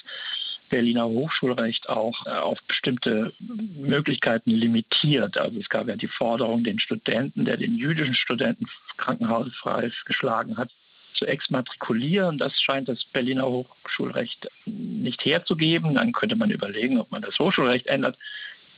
[0.69, 5.38] Berliner Hochschulrecht auch äh, auf bestimmte Möglichkeiten limitiert.
[5.38, 8.65] Also es gab ja die Forderung, den Studenten, der den jüdischen Studenten
[8.97, 10.71] krankenhausfrei geschlagen hat,
[11.15, 12.38] zu exmatrikulieren.
[12.38, 15.95] Das scheint das Berliner Hochschulrecht nicht herzugeben.
[15.95, 18.17] Dann könnte man überlegen, ob man das Hochschulrecht ändert,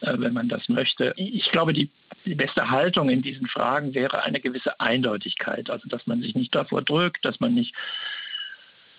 [0.01, 1.13] äh, wenn man das möchte.
[1.17, 1.89] Ich glaube, die,
[2.25, 5.69] die beste Haltung in diesen Fragen wäre eine gewisse Eindeutigkeit.
[5.69, 7.73] Also dass man sich nicht davor drückt, dass man nicht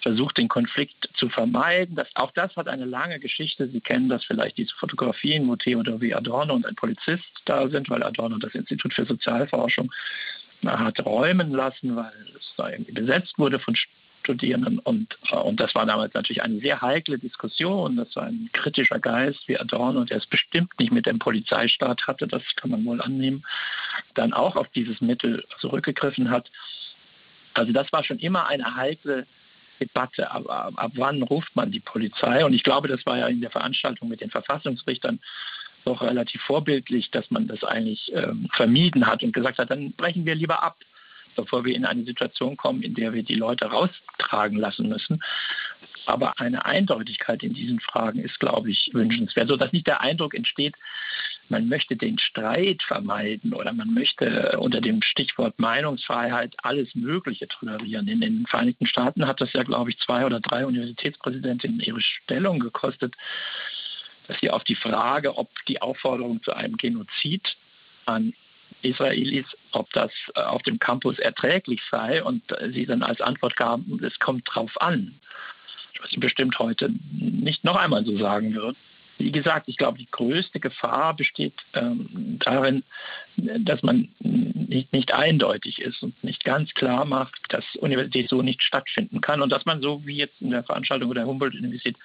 [0.02, 1.96] versucht, den Konflikt zu vermeiden.
[1.96, 3.68] Das, auch das hat eine lange Geschichte.
[3.68, 7.90] Sie kennen das vielleicht, diese Fotografien, wo Theodor wie Adorno und ein Polizist da sind,
[7.90, 9.92] weil Adorno das Institut für Sozialforschung
[10.66, 13.76] hat räumen lassen, weil es da irgendwie besetzt wurde von
[14.22, 14.78] Studierenden.
[14.80, 17.96] Und, äh, und das war damals natürlich eine sehr heikle Diskussion.
[17.96, 22.26] Das war ein kritischer Geist wie Adorno, der es bestimmt nicht mit dem Polizeistaat hatte,
[22.26, 23.44] das kann man wohl annehmen,
[24.14, 26.50] dann auch auf dieses Mittel zurückgegriffen hat.
[27.54, 29.26] Also das war schon immer eine heikle
[29.80, 30.30] Debatte.
[30.30, 32.44] Aber ab, ab wann ruft man die Polizei?
[32.44, 35.20] Und ich glaube, das war ja in der Veranstaltung mit den Verfassungsrichtern
[35.84, 40.26] doch relativ vorbildlich, dass man das eigentlich ähm, vermieden hat und gesagt hat, dann brechen
[40.26, 40.76] wir lieber ab,
[41.36, 45.22] bevor wir in eine Situation kommen, in der wir die Leute raustragen lassen müssen.
[46.06, 50.74] Aber eine Eindeutigkeit in diesen Fragen ist, glaube ich, wünschenswert, sodass nicht der Eindruck entsteht,
[51.50, 58.08] man möchte den Streit vermeiden oder man möchte unter dem Stichwort Meinungsfreiheit alles Mögliche tolerieren.
[58.08, 62.58] In den Vereinigten Staaten hat das ja, glaube ich, zwei oder drei Universitätspräsidentinnen ihre Stellung
[62.58, 63.14] gekostet,
[64.28, 67.56] dass sie auf die Frage, ob die Aufforderung zu einem Genozid
[68.06, 68.34] an
[68.82, 73.56] Israelis, ob das äh, auf dem Campus erträglich sei und äh, sie dann als Antwort
[73.56, 75.18] gaben, es kommt drauf an.
[76.00, 78.76] Was sie bestimmt heute nicht noch einmal so sagen wird.
[79.16, 82.84] Wie gesagt, ich glaube, die größte Gefahr besteht ähm, darin,
[83.36, 88.62] dass man nicht, nicht eindeutig ist und nicht ganz klar macht, dass Universität so nicht
[88.62, 91.96] stattfinden kann und dass man so wie jetzt in der Veranstaltung der Humboldt-Universität,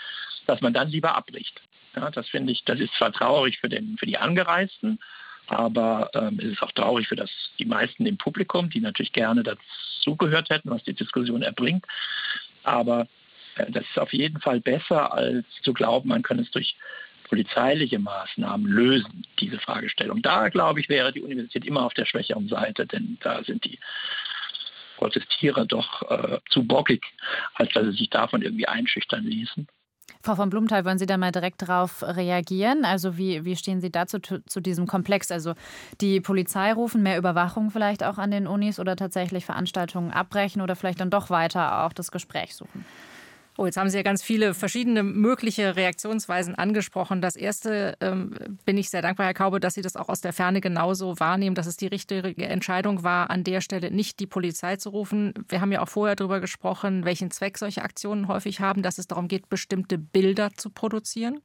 [0.48, 1.62] dass man dann lieber abbricht.
[1.96, 5.00] Ja, das finde ich, das ist zwar traurig für, den, für die Angereisten,
[5.48, 7.30] aber ähm, es ist auch traurig für das,
[7.60, 11.86] die meisten im Publikum, die natürlich gerne dazugehört hätten, was die Diskussion erbringt.
[12.64, 13.08] Aber
[13.56, 16.76] äh, das ist auf jeden Fall besser, als zu glauben, man kann es durch
[17.24, 20.22] polizeiliche Maßnahmen lösen, diese Fragestellung.
[20.22, 23.80] Da, glaube ich, wäre die Universität immer auf der schwächeren Seite, denn da sind die
[24.98, 27.04] Protestierer doch äh, zu bockig,
[27.56, 29.68] als dass sie sich davon irgendwie einschüchtern ließen.
[30.22, 32.86] Frau von Blumenthal, wollen Sie da mal direkt darauf reagieren?
[32.86, 35.32] Also wie, wie stehen Sie dazu zu diesem Komplex?
[35.32, 35.54] Also
[36.00, 40.76] die Polizei rufen, mehr Überwachung vielleicht auch an den Unis oder tatsächlich Veranstaltungen abbrechen oder
[40.76, 42.86] vielleicht dann doch weiter auch das Gespräch suchen?
[43.56, 47.22] Oh, jetzt haben Sie ja ganz viele verschiedene mögliche Reaktionsweisen angesprochen.
[47.22, 48.34] Das erste ähm,
[48.66, 51.54] bin ich sehr dankbar, Herr Kaube, dass Sie das auch aus der Ferne genauso wahrnehmen,
[51.54, 55.34] dass es die richtige Entscheidung war, an der Stelle nicht die Polizei zu rufen.
[55.50, 59.06] Wir haben ja auch vorher darüber gesprochen, welchen Zweck solche Aktionen häufig haben, dass es
[59.06, 61.42] darum geht, bestimmte Bilder zu produzieren.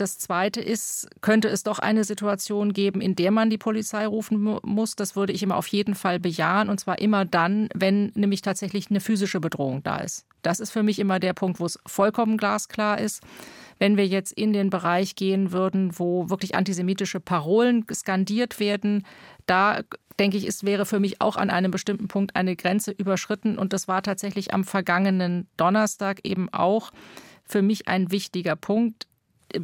[0.00, 4.58] Das Zweite ist, könnte es doch eine Situation geben, in der man die Polizei rufen
[4.62, 4.96] muss.
[4.96, 6.70] Das würde ich immer auf jeden Fall bejahen.
[6.70, 10.24] Und zwar immer dann, wenn nämlich tatsächlich eine physische Bedrohung da ist.
[10.40, 13.22] Das ist für mich immer der Punkt, wo es vollkommen glasklar ist.
[13.78, 19.04] Wenn wir jetzt in den Bereich gehen würden, wo wirklich antisemitische Parolen skandiert werden,
[19.44, 19.80] da
[20.18, 23.58] denke ich, es wäre für mich auch an einem bestimmten Punkt eine Grenze überschritten.
[23.58, 26.90] Und das war tatsächlich am vergangenen Donnerstag eben auch
[27.44, 29.09] für mich ein wichtiger Punkt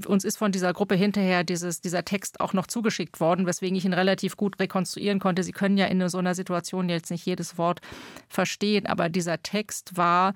[0.07, 3.85] uns ist von dieser Gruppe hinterher dieses, dieser Text auch noch zugeschickt worden, weswegen ich
[3.85, 5.43] ihn relativ gut rekonstruieren konnte.
[5.43, 7.81] Sie können ja in so einer Situation jetzt nicht jedes Wort
[8.29, 10.35] verstehen, aber dieser Text war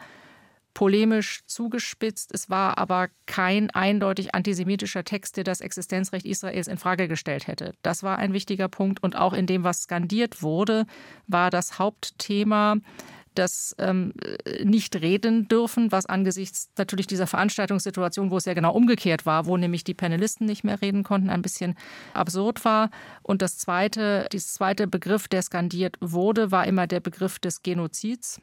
[0.75, 2.31] polemisch zugespitzt.
[2.33, 7.73] Es war aber kein eindeutig antisemitischer Text, der das Existenzrecht Israels in Frage gestellt hätte.
[7.83, 9.03] Das war ein wichtiger Punkt.
[9.03, 10.87] Und auch in dem, was skandiert wurde,
[11.27, 12.77] war das Hauptthema
[13.41, 14.13] das ähm,
[14.63, 19.57] nicht reden dürfen, was angesichts natürlich dieser Veranstaltungssituation, wo es ja genau umgekehrt war, wo
[19.57, 21.75] nämlich die Panelisten nicht mehr reden konnten, ein bisschen
[22.15, 22.91] absurd war.
[23.23, 28.41] Und das zweite, dieses zweite Begriff, der skandiert wurde, war immer der Begriff des Genozids.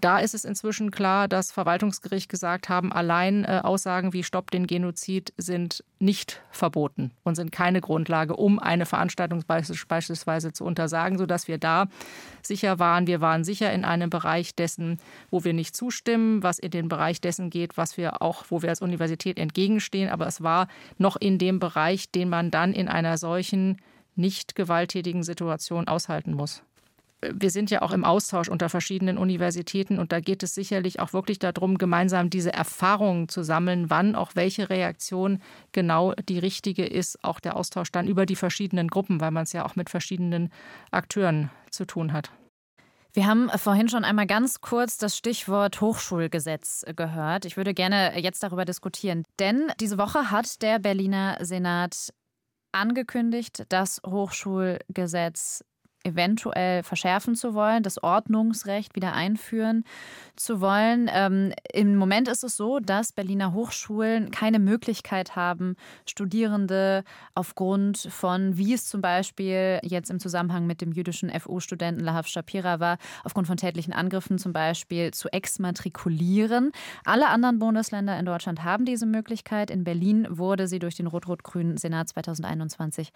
[0.00, 4.66] Da ist es inzwischen klar, dass Verwaltungsgericht gesagt haben, allein äh, Aussagen wie Stopp den
[4.66, 11.48] Genozid sind nicht verboten und sind keine Grundlage, um eine Veranstaltung beispielsweise zu untersagen, sodass
[11.48, 11.88] wir da
[12.40, 13.06] sicher waren.
[13.06, 14.98] Wir waren sicher in einem Bereich dessen,
[15.30, 18.70] wo wir nicht zustimmen, was in den Bereich dessen geht, was wir auch, wo wir
[18.70, 20.08] als Universität entgegenstehen.
[20.08, 23.76] Aber es war noch in dem Bereich, den man dann in einer solchen
[24.16, 26.62] nicht gewalttätigen Situation aushalten muss
[27.22, 31.12] wir sind ja auch im Austausch unter verschiedenen Universitäten und da geht es sicherlich auch
[31.12, 37.22] wirklich darum, gemeinsam diese Erfahrungen zu sammeln, wann auch welche Reaktion genau die richtige ist,
[37.22, 40.50] auch der Austausch dann über die verschiedenen Gruppen, weil man es ja auch mit verschiedenen
[40.90, 42.30] Akteuren zu tun hat.
[43.12, 47.44] Wir haben vorhin schon einmal ganz kurz das Stichwort Hochschulgesetz gehört.
[47.44, 52.12] Ich würde gerne jetzt darüber diskutieren, denn diese Woche hat der Berliner Senat
[52.72, 55.64] angekündigt, das Hochschulgesetz
[56.04, 59.84] eventuell verschärfen zu wollen, das Ordnungsrecht wieder einführen
[60.36, 61.10] zu wollen.
[61.12, 68.56] Ähm, Im Moment ist es so, dass Berliner Hochschulen keine Möglichkeit haben, Studierende aufgrund von,
[68.56, 73.46] wie es zum Beispiel jetzt im Zusammenhang mit dem jüdischen FU-Studenten Lahav Shapira war, aufgrund
[73.46, 76.72] von tätlichen Angriffen zum Beispiel zu exmatrikulieren.
[77.04, 79.70] Alle anderen Bundesländer in Deutschland haben diese Möglichkeit.
[79.70, 83.12] In Berlin wurde sie durch den rot-rot-grünen Senat 2021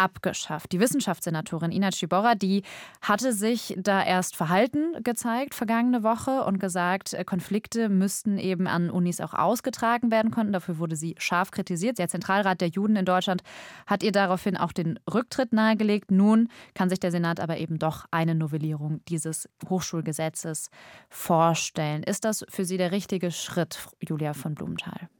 [0.00, 0.72] abgeschafft.
[0.72, 2.62] Die Wissenschaftssenatorin Ina Ciborra, die
[3.02, 8.88] hatte sich da erst Verhalten gezeigt vergangene Woche und gesagt, äh, Konflikte müssten eben an
[8.88, 10.52] Unis auch ausgetragen werden können.
[10.52, 11.98] Dafür wurde sie scharf kritisiert.
[11.98, 13.42] Der Zentralrat der Juden in Deutschland
[13.86, 16.10] hat ihr daraufhin auch den Rücktritt nahegelegt.
[16.10, 20.70] Nun kann sich der Senat aber eben doch eine Novellierung dieses Hochschulgesetzes
[21.10, 22.02] vorstellen.
[22.02, 25.10] Ist das für Sie der richtige Schritt, Julia von Blumenthal?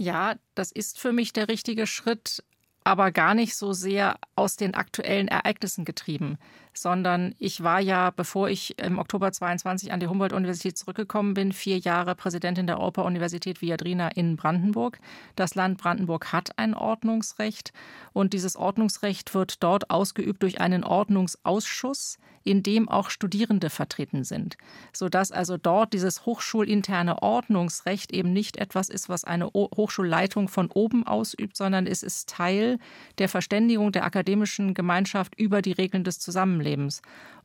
[0.00, 2.44] Ja, das ist für mich der richtige Schritt
[2.88, 6.38] aber gar nicht so sehr aus den aktuellen Ereignissen getrieben,
[6.82, 11.78] sondern ich war ja, bevor ich im Oktober 22 an die Humboldt-Universität zurückgekommen bin, vier
[11.78, 14.98] Jahre Präsidentin der Europa-Universität Viadrina in Brandenburg.
[15.36, 17.72] Das Land Brandenburg hat ein Ordnungsrecht
[18.12, 24.56] und dieses Ordnungsrecht wird dort ausgeübt durch einen Ordnungsausschuss, in dem auch Studierende vertreten sind,
[24.92, 31.06] sodass also dort dieses hochschulinterne Ordnungsrecht eben nicht etwas ist, was eine Hochschulleitung von oben
[31.06, 32.78] ausübt, sondern es ist Teil
[33.18, 36.67] der Verständigung der akademischen Gemeinschaft über die Regeln des Zusammenlebens.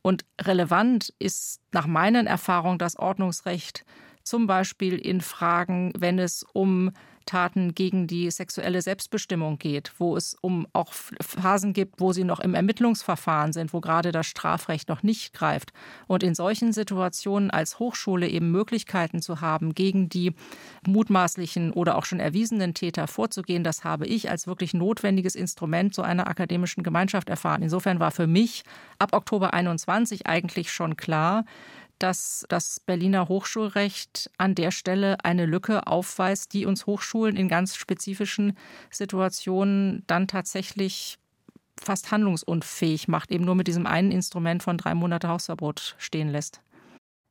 [0.02, 3.84] Und relevant ist nach meinen Erfahrungen das Ordnungsrecht
[4.24, 6.90] zum Beispiel in Fragen, wenn es um
[7.26, 12.40] Taten gegen die sexuelle Selbstbestimmung geht, wo es um auch Phasen gibt, wo sie noch
[12.40, 15.72] im Ermittlungsverfahren sind, wo gerade das Strafrecht noch nicht greift.
[16.06, 20.34] Und in solchen Situationen als Hochschule eben Möglichkeiten zu haben, gegen die
[20.86, 26.02] mutmaßlichen oder auch schon erwiesenen Täter vorzugehen, das habe ich als wirklich notwendiges Instrument zu
[26.02, 27.62] einer akademischen Gemeinschaft erfahren.
[27.62, 28.64] Insofern war für mich
[28.98, 31.44] ab Oktober 21 eigentlich schon klar,
[32.04, 37.76] dass das Berliner Hochschulrecht an der Stelle eine Lücke aufweist, die uns Hochschulen in ganz
[37.76, 38.58] spezifischen
[38.90, 41.16] Situationen dann tatsächlich
[41.82, 46.60] fast handlungsunfähig macht, eben nur mit diesem einen Instrument von drei Monate Hausverbot stehen lässt.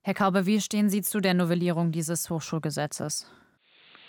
[0.02, 3.32] Herr Kaube, wie stehen Sie zu der Novellierung dieses Hochschulgesetzes?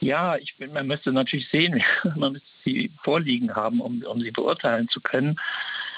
[0.00, 1.82] Ja, ich bin, man müsste natürlich sehen,
[2.16, 5.38] man müsste sie vorliegen haben, um, um sie beurteilen zu können.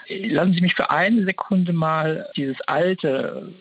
[0.09, 3.53] Lassen Sie mich für eine Sekunde mal dieses alte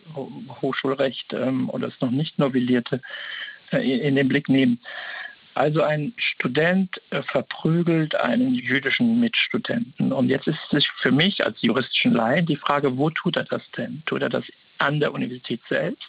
[0.60, 3.00] Hochschulrecht ähm, oder das noch nicht novellierte
[3.72, 4.80] äh, in den Blick nehmen.
[5.54, 10.12] Also ein Student äh, verprügelt einen jüdischen Mitstudenten.
[10.12, 13.62] Und jetzt ist es für mich als juristischen Laien die Frage, wo tut er das
[13.76, 14.02] denn?
[14.04, 14.44] Tut er das
[14.78, 16.06] an der Universität selbst?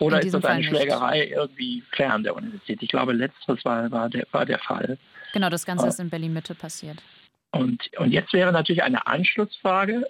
[0.00, 2.82] Oder ist das eine Schlägerei irgendwie fern der Universität?
[2.82, 4.98] Ich glaube, letzteres war, war, der, war der Fall.
[5.32, 6.98] Genau, das Ganze ist in Berlin-Mitte passiert.
[7.52, 10.06] Und, und jetzt wäre natürlich eine Anschlussfrage,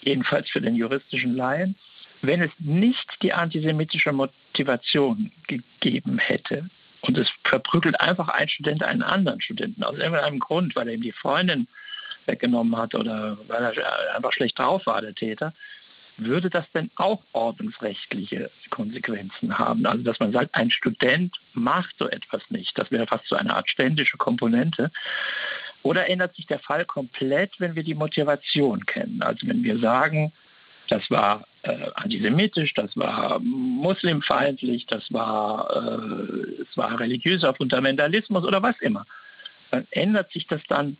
[0.00, 1.76] jedenfalls für den juristischen Laien,
[2.22, 9.02] wenn es nicht die antisemitische Motivation gegeben hätte und es verprügelt einfach ein Student einen
[9.02, 11.68] anderen Studenten aus irgendeinem Grund, weil er ihm die Freundin
[12.26, 15.54] weggenommen hat oder weil er einfach schlecht drauf war, der Täter,
[16.16, 19.86] würde das denn auch ordnungsrechtliche Konsequenzen haben?
[19.86, 22.76] Also dass man sagt, ein Student macht so etwas nicht.
[22.76, 24.90] Das wäre fast so eine Art ständische Komponente.
[25.88, 29.22] Oder ändert sich der Fall komplett, wenn wir die Motivation kennen?
[29.22, 30.34] Also wenn wir sagen,
[30.88, 38.62] das war äh, antisemitisch, das war muslimfeindlich, das war, äh, es war religiöser Fundamentalismus oder
[38.62, 39.06] was immer.
[39.70, 40.98] Dann ändert sich das dann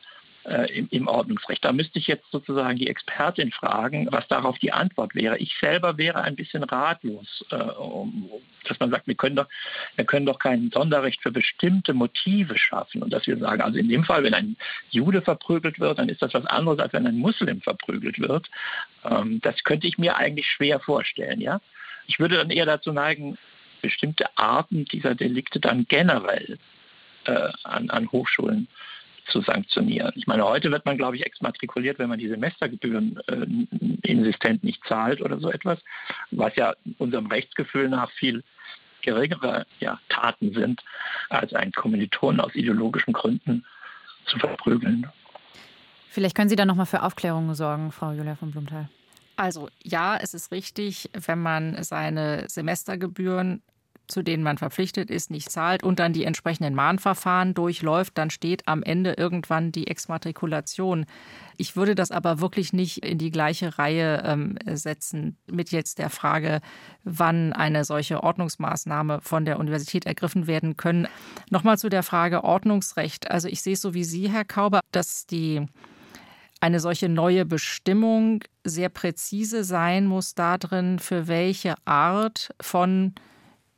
[0.48, 1.64] äh, im, im, Ordnungsrecht.
[1.64, 5.38] Da müsste ich jetzt sozusagen die Expertin fragen, was darauf die Antwort wäre.
[5.38, 8.30] Ich selber wäre ein bisschen ratlos, äh, um,
[8.64, 9.46] dass man sagt, wir können, doch,
[9.96, 13.02] wir können doch kein Sonderrecht für bestimmte Motive schaffen.
[13.02, 14.56] Und dass wir sagen, also in dem Fall, wenn ein
[14.90, 18.48] Jude verprügelt wird, dann ist das was anderes, als wenn ein Muslim verprügelt wird.
[19.04, 21.40] Ähm, das könnte ich mir eigentlich schwer vorstellen.
[21.40, 21.60] Ja?
[22.06, 23.36] Ich würde dann eher dazu neigen,
[23.82, 26.58] bestimmte Arten dieser Delikte dann generell
[27.24, 28.66] äh, an, an Hochschulen
[29.30, 30.12] zu sanktionieren.
[30.16, 34.82] Ich meine, heute wird man, glaube ich, exmatrikuliert, wenn man die Semestergebühren äh, insistent nicht
[34.86, 35.78] zahlt oder so etwas,
[36.30, 38.42] was ja unserem Rechtsgefühl nach viel
[39.02, 40.82] geringere ja, Taten sind,
[41.30, 43.64] als einen Kommiliton aus ideologischen Gründen
[44.26, 45.06] zu verprügeln.
[46.10, 48.88] Vielleicht können Sie da nochmal für Aufklärung sorgen, Frau Julia von Blumthal.
[49.36, 53.62] Also ja, es ist richtig, wenn man seine Semestergebühren
[54.08, 58.66] zu denen man verpflichtet ist, nicht zahlt und dann die entsprechenden Mahnverfahren durchläuft, dann steht
[58.66, 61.06] am Ende irgendwann die Exmatrikulation.
[61.56, 66.10] Ich würde das aber wirklich nicht in die gleiche Reihe ähm, setzen mit jetzt der
[66.10, 66.60] Frage,
[67.04, 71.08] wann eine solche Ordnungsmaßnahme von der Universität ergriffen werden können.
[71.50, 73.30] Nochmal zu der Frage Ordnungsrecht.
[73.30, 75.66] Also ich sehe es so wie Sie, Herr Kauber, dass die
[76.60, 83.14] eine solche neue Bestimmung sehr präzise sein muss darin, für welche Art von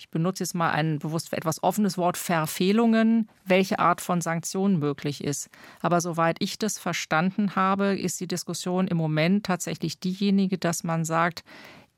[0.01, 5.23] ich benutze jetzt mal ein bewusst etwas offenes Wort, Verfehlungen, welche Art von Sanktionen möglich
[5.23, 5.51] ist.
[5.83, 11.05] Aber soweit ich das verstanden habe, ist die Diskussion im Moment tatsächlich diejenige, dass man
[11.05, 11.45] sagt,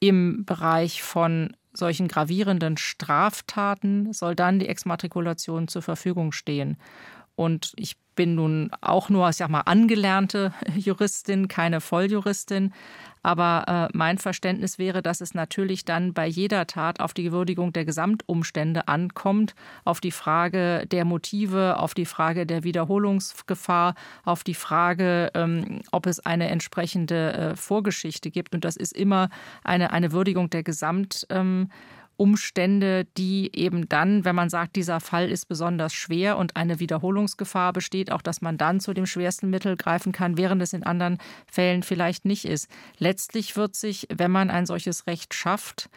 [0.00, 6.78] im Bereich von solchen gravierenden Straftaten soll dann die Exmatrikulation zur Verfügung stehen.
[7.42, 12.72] Und ich bin nun auch nur, ich sag mal, angelernte Juristin, keine Volljuristin.
[13.24, 17.72] Aber äh, mein Verständnis wäre, dass es natürlich dann bei jeder Tat auf die Würdigung
[17.72, 24.54] der Gesamtumstände ankommt, auf die Frage der Motive, auf die Frage der Wiederholungsgefahr, auf die
[24.54, 28.54] Frage, ähm, ob es eine entsprechende äh, Vorgeschichte gibt.
[28.56, 29.28] Und das ist immer
[29.62, 31.24] eine, eine Würdigung der Gesamt.
[31.30, 31.68] Ähm,
[32.22, 37.72] Umstände, die eben dann, wenn man sagt, dieser Fall ist besonders schwer und eine Wiederholungsgefahr
[37.72, 41.18] besteht, auch dass man dann zu dem schwersten Mittel greifen kann, während es in anderen
[41.50, 42.68] Fällen vielleicht nicht ist.
[42.98, 45.90] Letztlich wird sich, wenn man ein solches Recht schafft,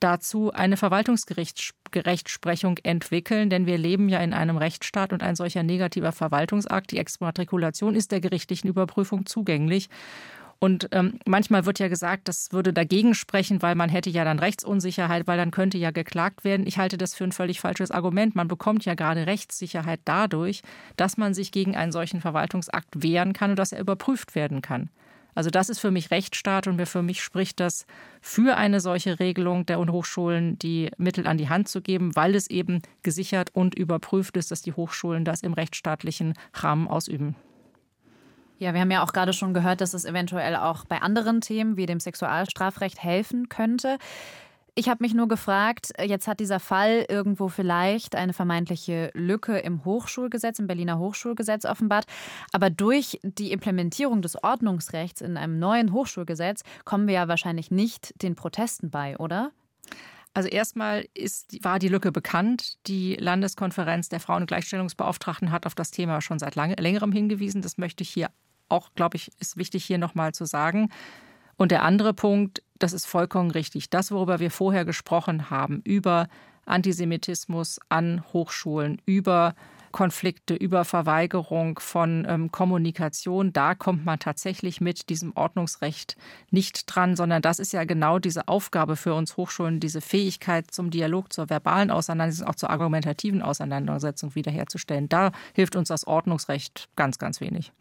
[0.00, 6.12] dazu eine Verwaltungsgerechtsprechung entwickeln, denn wir leben ja in einem Rechtsstaat und ein solcher negativer
[6.12, 9.88] Verwaltungsakt, die Exmatrikulation, ist der gerichtlichen Überprüfung zugänglich.
[10.62, 14.38] Und ähm, manchmal wird ja gesagt, das würde dagegen sprechen, weil man hätte ja dann
[14.38, 16.66] Rechtsunsicherheit, weil dann könnte ja geklagt werden.
[16.66, 18.36] Ich halte das für ein völlig falsches Argument.
[18.36, 20.60] Man bekommt ja gerade Rechtssicherheit dadurch,
[20.96, 24.90] dass man sich gegen einen solchen Verwaltungsakt wehren kann und dass er überprüft werden kann.
[25.34, 27.86] Also das ist für mich Rechtsstaat und für mich spricht das
[28.20, 32.50] für eine solche Regelung der Hochschulen, die Mittel an die Hand zu geben, weil es
[32.50, 37.36] eben gesichert und überprüft ist, dass die Hochschulen das im rechtsstaatlichen Rahmen ausüben.
[38.60, 41.78] Ja, wir haben ja auch gerade schon gehört, dass es eventuell auch bei anderen Themen
[41.78, 43.96] wie dem Sexualstrafrecht helfen könnte.
[44.74, 49.86] Ich habe mich nur gefragt, jetzt hat dieser Fall irgendwo vielleicht eine vermeintliche Lücke im
[49.86, 52.04] Hochschulgesetz, im Berliner Hochschulgesetz offenbart.
[52.52, 58.12] Aber durch die Implementierung des Ordnungsrechts in einem neuen Hochschulgesetz kommen wir ja wahrscheinlich nicht
[58.22, 59.52] den Protesten bei, oder?
[60.34, 62.76] Also erstmal ist, war die Lücke bekannt.
[62.86, 67.62] Die Landeskonferenz der Frauen- und Gleichstellungsbeauftragten hat auf das Thema schon seit lange, längerem hingewiesen.
[67.62, 68.28] Das möchte ich hier
[68.70, 70.90] auch, glaube ich, ist wichtig hier nochmal zu sagen.
[71.56, 73.90] Und der andere Punkt, das ist vollkommen richtig.
[73.90, 76.28] Das, worüber wir vorher gesprochen haben, über
[76.64, 79.54] Antisemitismus an Hochschulen, über
[79.92, 83.52] Konflikte, über Verweigerung von ähm, Kommunikation.
[83.52, 86.16] Da kommt man tatsächlich mit diesem Ordnungsrecht
[86.50, 90.90] nicht dran, sondern das ist ja genau diese Aufgabe für uns Hochschulen, diese Fähigkeit zum
[90.90, 95.08] Dialog, zur verbalen Auseinandersetzung, auch zur argumentativen Auseinandersetzung wiederherzustellen.
[95.08, 97.72] Da hilft uns das Ordnungsrecht ganz, ganz wenig.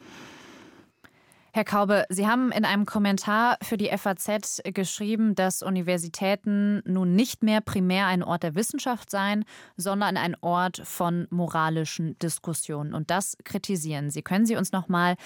[1.59, 7.43] Herr Kaube, Sie haben in einem Kommentar für die FAZ geschrieben, dass Universitäten nun nicht
[7.43, 9.43] mehr primär ein Ort der Wissenschaft seien,
[9.75, 12.93] sondern ein Ort von moralischen Diskussionen.
[12.93, 14.21] Und das kritisieren Sie.
[14.21, 15.17] Können Sie uns noch mal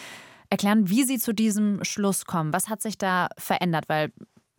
[0.49, 2.51] erklären, wie Sie zu diesem Schluss kommen?
[2.51, 3.85] Was hat sich da verändert?
[3.87, 4.11] Weil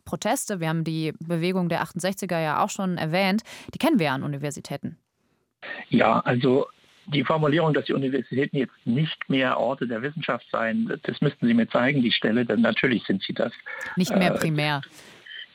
[0.05, 3.41] Proteste, wir haben die Bewegung der 68er ja auch schon erwähnt,
[3.73, 4.97] die kennen wir ja an Universitäten.
[5.89, 6.67] Ja, also
[7.07, 11.53] die Formulierung, dass die Universitäten jetzt nicht mehr Orte der Wissenschaft seien, das müssten Sie
[11.53, 13.53] mir zeigen, die Stelle, denn natürlich sind sie das.
[13.95, 14.81] Nicht mehr äh, primär.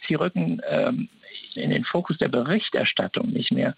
[0.07, 1.09] Sie rücken ähm,
[1.55, 3.75] in den Fokus der Berichterstattung nicht mehr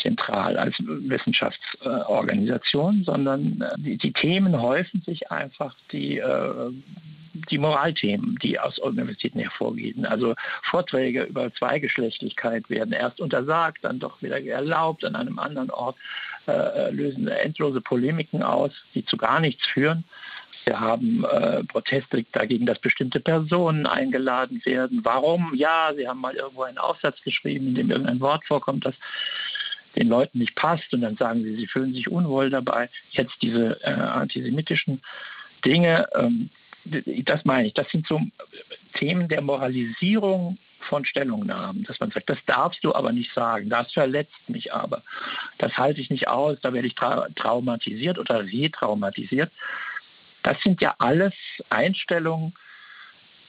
[0.00, 6.70] zentral als Wissenschaftsorganisation, sondern äh, die, die, Themen häufen sich einfach, die, äh,
[7.50, 10.06] die Moralthemen, die aus Universitäten hervorgehen.
[10.06, 15.96] Also Vorträge über Zweigeschlechtlichkeit werden erst untersagt, dann doch wieder erlaubt an einem anderen Ort.
[16.48, 20.04] Äh, lösen endlose Polemiken aus, die zu gar nichts führen.
[20.64, 25.00] Wir haben äh, Proteste dagegen, dass bestimmte Personen eingeladen werden.
[25.02, 25.52] Warum?
[25.54, 28.94] Ja, sie haben mal irgendwo einen Aufsatz geschrieben, in dem irgendein Wort vorkommt, das
[29.94, 32.88] den Leuten nicht passt und dann sagen sie, sie fühlen sich unwohl dabei.
[33.10, 35.02] Jetzt diese äh, antisemitischen
[35.66, 36.48] Dinge, ähm,
[37.24, 38.20] das meine ich, das sind so
[38.94, 40.56] Themen der Moralisierung
[40.88, 45.02] von Stellungnahmen, dass man sagt, das darfst du aber nicht sagen, das verletzt mich aber,
[45.58, 49.50] das halte ich nicht aus, da werde ich tra traumatisiert oder retraumatisiert.
[50.42, 51.34] Das sind ja alles
[51.68, 52.54] Einstellungen,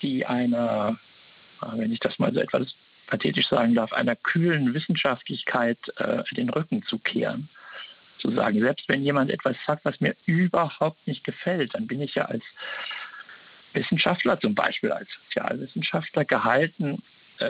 [0.01, 0.97] die einer,
[1.73, 2.75] wenn ich das mal so etwas
[3.07, 7.49] pathetisch sagen darf, einer kühlen Wissenschaftlichkeit äh, den Rücken zu kehren.
[8.19, 12.15] Zu sagen, selbst wenn jemand etwas sagt, was mir überhaupt nicht gefällt, dann bin ich
[12.15, 12.43] ja als
[13.73, 17.01] Wissenschaftler, zum Beispiel als Sozialwissenschaftler, gehalten,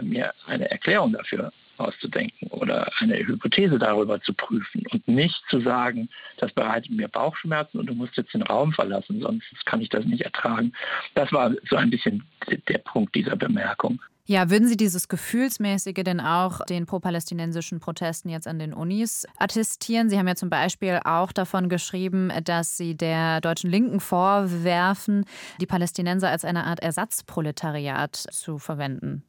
[0.01, 6.09] mir eine Erklärung dafür auszudenken oder eine Hypothese darüber zu prüfen und nicht zu sagen,
[6.37, 10.05] das bereitet mir Bauchschmerzen und du musst jetzt den Raum verlassen, sonst kann ich das
[10.05, 10.73] nicht ertragen.
[11.15, 12.23] Das war so ein bisschen
[12.67, 14.01] der Punkt dieser Bemerkung.
[14.30, 20.07] Ja, würden Sie dieses Gefühlsmäßige denn auch den pro-palästinensischen Protesten jetzt an den Unis attestieren?
[20.07, 25.25] Sie haben ja zum Beispiel auch davon geschrieben, dass Sie der deutschen Linken vorwerfen,
[25.59, 29.23] die Palästinenser als eine Art Ersatzproletariat zu verwenden.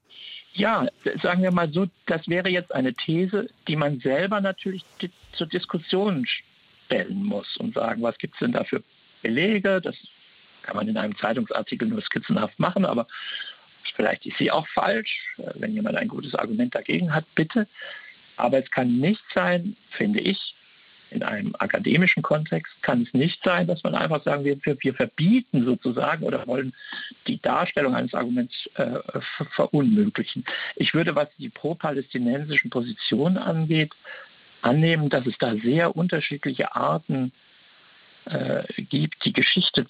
[0.53, 0.87] Ja,
[1.23, 4.85] sagen wir mal so, das wäre jetzt eine These, die man selber natürlich
[5.33, 8.83] zur Diskussion stellen muss und sagen, was gibt es denn da für
[9.23, 9.81] Belege?
[9.81, 9.97] Das
[10.61, 13.07] kann man in einem Zeitungsartikel nur skizzenhaft machen, aber
[13.95, 15.35] vielleicht ist sie auch falsch.
[15.55, 17.67] Wenn jemand ein gutes Argument dagegen hat, bitte.
[18.37, 20.55] Aber es kann nicht sein, finde ich,
[21.11, 25.65] in einem akademischen Kontext kann es nicht sein, dass man einfach sagen, wir, wir verbieten
[25.65, 26.73] sozusagen oder wollen
[27.27, 29.01] die Darstellung eines Arguments äh,
[29.51, 30.45] verunmöglichen.
[30.77, 33.93] Ich würde, was die pro-palästinensischen Positionen angeht,
[34.63, 37.33] annehmen, dass es da sehr unterschiedliche Arten
[38.27, 39.87] äh, gibt, die Geschichte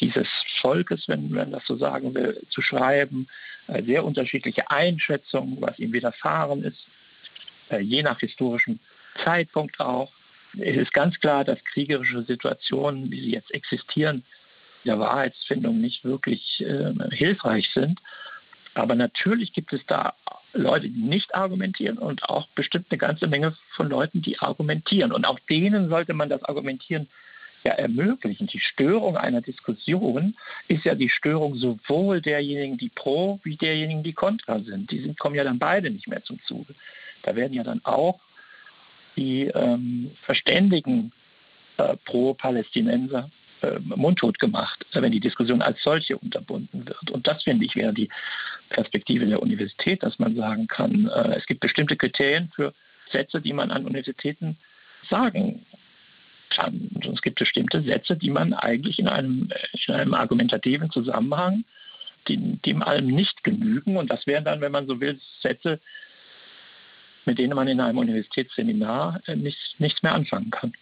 [0.00, 0.28] dieses
[0.60, 3.28] Volkes, wenn man das so sagen will, zu schreiben,
[3.66, 6.86] äh, sehr unterschiedliche Einschätzungen, was ihm widerfahren ist,
[7.70, 8.78] äh, je nach historischem
[9.24, 10.12] Zeitpunkt auch.
[10.58, 14.24] Es ist ganz klar, dass kriegerische Situationen, wie sie jetzt existieren,
[14.84, 18.00] der Wahrheitsfindung nicht wirklich äh, hilfreich sind.
[18.74, 20.14] Aber natürlich gibt es da
[20.52, 25.12] Leute, die nicht argumentieren und auch bestimmt eine ganze Menge von Leuten, die argumentieren.
[25.12, 27.08] Und auch denen sollte man das Argumentieren
[27.64, 28.46] ja ermöglichen.
[28.46, 30.36] Die Störung einer Diskussion
[30.68, 34.90] ist ja die Störung sowohl derjenigen, die pro, wie derjenigen, die kontra sind.
[34.90, 36.74] Die sind, kommen ja dann beide nicht mehr zum Zuge.
[37.22, 38.20] Da werden ja dann auch
[39.16, 41.12] die ähm, verständigen
[41.76, 43.30] äh, Pro-Palästinenser
[43.62, 47.10] äh, mundtot gemacht, wenn die Diskussion als solche unterbunden wird.
[47.10, 48.08] Und das, finde ich, wäre die
[48.68, 52.72] Perspektive der Universität, dass man sagen kann, äh, es gibt bestimmte Kriterien für
[53.10, 54.56] Sätze, die man an Universitäten
[55.08, 55.66] sagen
[56.58, 56.90] kann.
[56.94, 59.50] Und es gibt bestimmte Sätze, die man eigentlich in einem,
[59.86, 61.64] in einem argumentativen Zusammenhang,
[62.26, 63.96] die, dem allem nicht genügen.
[63.96, 65.80] Und das wären dann, wenn man so will, Sätze,
[67.24, 70.72] mit denen man in einem Universitätsseminar äh, nicht, nichts mehr anfangen kann.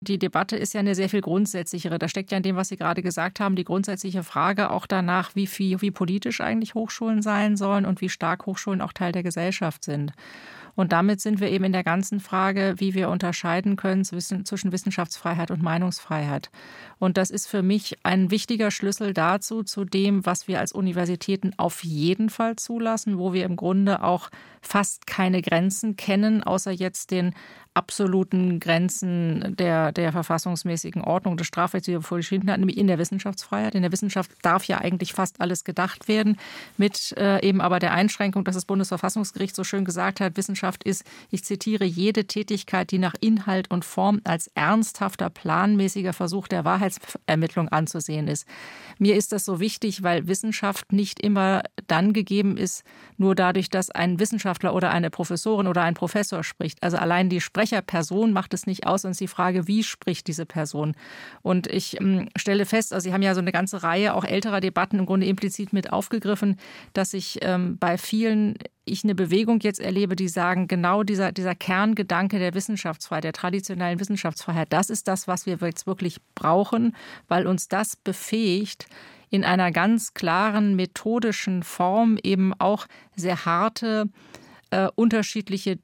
[0.00, 1.96] Die Debatte ist ja eine sehr viel grundsätzlichere.
[1.96, 5.36] Da steckt ja in dem, was Sie gerade gesagt haben, die grundsätzliche Frage auch danach,
[5.36, 9.22] wie, viel, wie politisch eigentlich Hochschulen sein sollen und wie stark Hochschulen auch Teil der
[9.22, 10.12] Gesellschaft sind.
[10.74, 15.50] Und damit sind wir eben in der ganzen Frage, wie wir unterscheiden können zwischen Wissenschaftsfreiheit
[15.50, 16.50] und Meinungsfreiheit.
[16.98, 21.52] Und das ist für mich ein wichtiger Schlüssel dazu, zu dem, was wir als Universitäten
[21.56, 27.10] auf jeden Fall zulassen, wo wir im Grunde auch fast keine Grenzen kennen, außer jetzt
[27.10, 27.34] den
[27.74, 32.86] absoluten Grenzen der, der verfassungsmäßigen Ordnung des Strafrechts, die wir vorhin geschrieben hatten, nämlich in
[32.86, 33.74] der Wissenschaftsfreiheit.
[33.74, 36.36] In der Wissenschaft darf ja eigentlich fast alles gedacht werden,
[36.76, 41.04] mit äh, eben aber der Einschränkung, dass das Bundesverfassungsgericht so schön gesagt hat, Wissenschaft ist,
[41.30, 47.68] ich zitiere, jede Tätigkeit, die nach Inhalt und Form als ernsthafter, planmäßiger Versuch der Wahrheitsermittlung
[47.68, 48.46] anzusehen ist.
[48.98, 52.84] Mir ist das so wichtig, weil Wissenschaft nicht immer dann gegeben ist,
[53.16, 56.82] nur dadurch, dass ein Wissenschaftler oder eine Professorin oder ein Professor spricht.
[56.82, 60.94] Also allein die Sprecherperson macht es nicht aus und die Frage, wie spricht diese Person?
[61.42, 64.60] Und ich ähm, stelle fest, also Sie haben ja so eine ganze Reihe auch älterer
[64.60, 66.56] Debatten im Grunde implizit mit aufgegriffen,
[66.92, 68.54] dass ich ähm, bei vielen
[68.84, 74.00] ich eine Bewegung jetzt erlebe, die sagen, genau dieser, dieser Kerngedanke der Wissenschaftsfreiheit, der traditionellen
[74.00, 76.96] Wissenschaftsfreiheit, das ist das, was wir jetzt wirklich brauchen,
[77.28, 78.86] weil uns das befähigt,
[79.30, 84.08] in einer ganz klaren methodischen Form eben auch sehr harte,
[84.70, 85.78] äh, unterschiedliche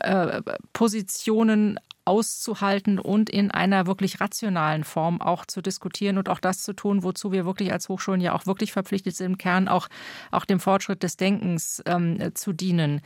[0.00, 6.62] äh, Positionen auszuhalten und in einer wirklich rationalen Form auch zu diskutieren und auch das
[6.62, 9.88] zu tun, wozu wir wirklich als Hochschulen ja auch wirklich verpflichtet sind, im Kern auch,
[10.30, 13.00] auch dem Fortschritt des Denkens ähm, zu dienen.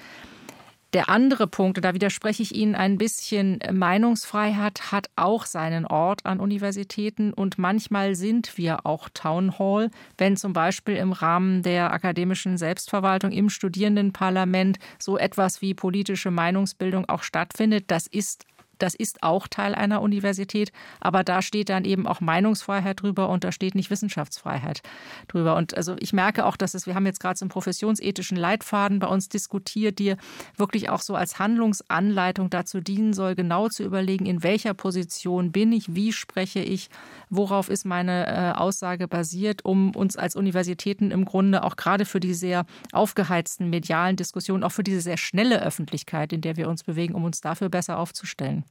[0.92, 6.40] Der andere Punkt, da widerspreche ich Ihnen ein bisschen, Meinungsfreiheit hat auch seinen Ort an
[6.40, 12.58] Universitäten und manchmal sind wir auch Town Hall, wenn zum Beispiel im Rahmen der akademischen
[12.58, 17.84] Selbstverwaltung im Studierendenparlament so etwas wie politische Meinungsbildung auch stattfindet.
[17.86, 18.44] Das ist
[18.82, 23.44] das ist auch Teil einer Universität, aber da steht dann eben auch Meinungsfreiheit drüber und
[23.44, 24.82] da steht nicht Wissenschaftsfreiheit
[25.28, 25.56] drüber.
[25.56, 28.98] Und also ich merke auch, dass es, wir haben jetzt gerade so einen professionsethischen Leitfaden
[28.98, 30.16] bei uns diskutiert, die
[30.56, 35.72] wirklich auch so als Handlungsanleitung dazu dienen soll, genau zu überlegen, in welcher Position bin
[35.72, 36.90] ich, wie spreche ich,
[37.28, 42.20] worauf ist meine äh, Aussage basiert, um uns als Universitäten im Grunde auch gerade für
[42.20, 46.84] die sehr aufgeheizten medialen Diskussionen, auch für diese sehr schnelle Öffentlichkeit, in der wir uns
[46.84, 48.64] bewegen, um uns dafür besser aufzustellen.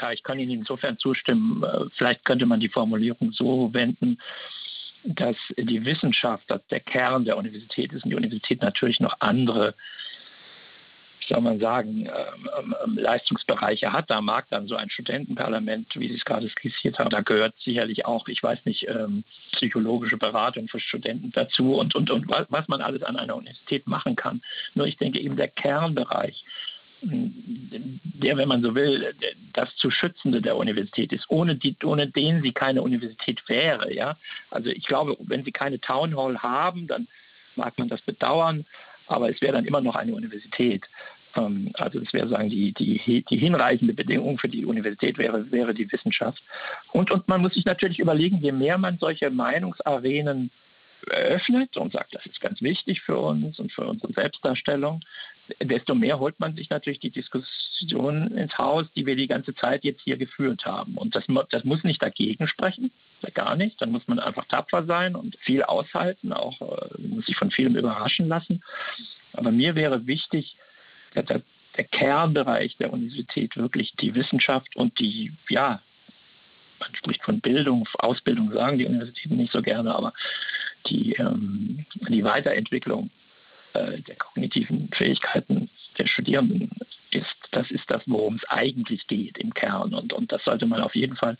[0.00, 1.62] Ja, ich kann Ihnen insofern zustimmen.
[1.62, 4.18] Äh, vielleicht könnte man die Formulierung so wenden,
[5.04, 9.74] dass die Wissenschaft dass der Kern der Universität ist und die Universität natürlich noch andere
[11.28, 14.10] soll man sagen, ähm, ähm, Leistungsbereiche hat.
[14.10, 18.06] Da mag dann so ein Studentenparlament, wie Sie es gerade skizziert haben, da gehört sicherlich
[18.06, 22.80] auch, ich weiß nicht, ähm, psychologische Beratung für Studenten dazu und, und, und was man
[22.80, 24.42] alles an einer Universität machen kann.
[24.74, 26.44] Nur ich denke eben der Kernbereich,
[27.04, 29.14] der, wenn man so will,
[29.52, 33.92] das zu Schützende der Universität ist, ohne, die, ohne den sie keine Universität wäre.
[33.92, 34.16] Ja?
[34.50, 37.08] Also ich glaube, wenn sie keine Town Hall haben, dann
[37.56, 38.64] mag man das bedauern,
[39.06, 40.84] aber es wäre dann immer noch eine Universität.
[41.36, 45.74] Ähm, also das wäre sagen die, die, die hinreichende Bedingung für die Universität wäre, wäre
[45.74, 46.42] die Wissenschaft.
[46.92, 50.50] Und, und man muss sich natürlich überlegen, je mehr man solche Meinungsarenen
[51.10, 55.00] eröffnet und sagt, das ist ganz wichtig für uns und für unsere Selbstdarstellung,
[55.60, 59.84] desto mehr holt man sich natürlich die Diskussion ins Haus, die wir die ganze Zeit
[59.84, 60.96] jetzt hier geführt haben.
[60.96, 62.90] Und das, das muss nicht dagegen sprechen,
[63.34, 63.80] gar nicht.
[63.80, 67.76] Dann muss man einfach tapfer sein und viel aushalten, auch äh, muss sich von vielem
[67.76, 68.62] überraschen lassen.
[69.32, 70.56] Aber mir wäre wichtig,
[71.14, 71.42] dass der,
[71.76, 75.80] der Kernbereich der Universität wirklich die Wissenschaft und die, ja,
[76.80, 80.12] man spricht von Bildung, Ausbildung sagen die Universitäten nicht so gerne, aber
[80.86, 83.10] die, ähm, die Weiterentwicklung
[83.74, 85.68] äh, der kognitiven Fähigkeiten
[85.98, 86.70] der Studierenden
[87.10, 89.94] ist, das ist das, worum es eigentlich geht im Kern.
[89.94, 91.36] Und, und das sollte man auf jeden Fall,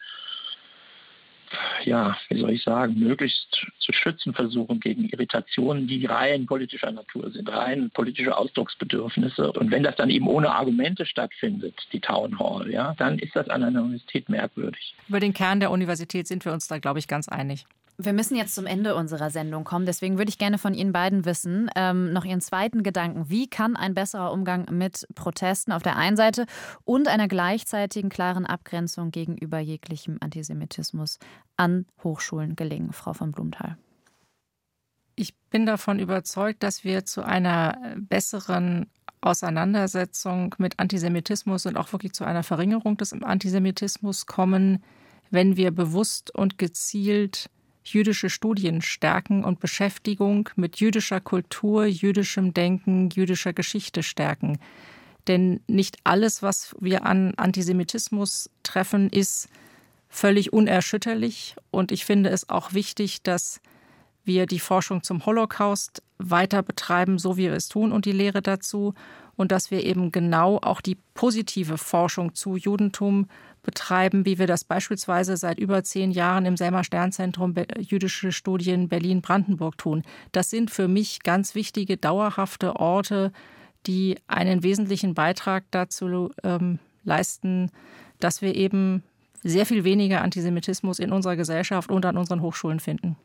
[1.85, 7.31] ja, wie soll ich sagen, möglichst zu schützen versuchen gegen Irritationen, die rein politischer Natur
[7.31, 9.53] sind, rein politische Ausdrucksbedürfnisse.
[9.53, 13.49] Und wenn das dann eben ohne Argumente stattfindet, die Town Hall, ja, dann ist das
[13.49, 14.95] an einer Universität merkwürdig.
[15.09, 17.65] Über den Kern der Universität sind wir uns da, glaube ich, ganz einig.
[17.97, 19.87] Wir müssen jetzt zum Ende unserer Sendung kommen.
[19.87, 23.31] Deswegen würde ich gerne von Ihnen beiden wissen, ähm, noch Ihren zweiten Gedanken.
[23.31, 26.47] Wie kann ein besserer Umgang mit Protesten auf der einen Seite
[26.85, 31.19] und einer gleichzeitigen klaren Abgrenzung gegenüber jeglichem Antisemitismus
[31.57, 33.79] an Hochschulen gelingen, Frau von Blumenthal?
[35.15, 38.91] Ich bin davon überzeugt, dass wir zu einer besseren
[39.21, 44.83] Auseinandersetzung mit Antisemitismus und auch wirklich zu einer Verringerung des Antisemitismus kommen,
[45.31, 47.51] wenn wir bewusst und gezielt
[47.85, 54.59] jüdische Studien stärken und Beschäftigung mit jüdischer Kultur, jüdischem Denken, jüdischer Geschichte stärken.
[55.27, 59.49] Denn nicht alles, was wir an Antisemitismus treffen, ist
[60.09, 61.57] völlig unerschütterlich.
[61.71, 63.61] Und ich finde es auch wichtig, dass
[64.25, 68.41] wir die Forschung zum Holocaust weiter betreiben, so wie wir es tun und die Lehre
[68.41, 68.95] dazu
[69.37, 73.29] und dass wir eben genau auch die positive Forschung zu Judentum
[73.65, 79.77] betreiben, wie wir das beispielsweise seit über zehn Jahren im Selma Sternzentrum Jüdische Studien Berlin-Brandenburg
[79.77, 80.03] tun.
[80.33, 83.33] Das sind für mich ganz wichtige, dauerhafte Orte,
[83.87, 87.71] die einen wesentlichen Beitrag dazu ähm, leisten,
[88.21, 89.03] dass wir eben
[89.43, 93.17] sehr viel weniger Antisemitismus in unserer Gesellschaft und an unseren Hochschulen finden.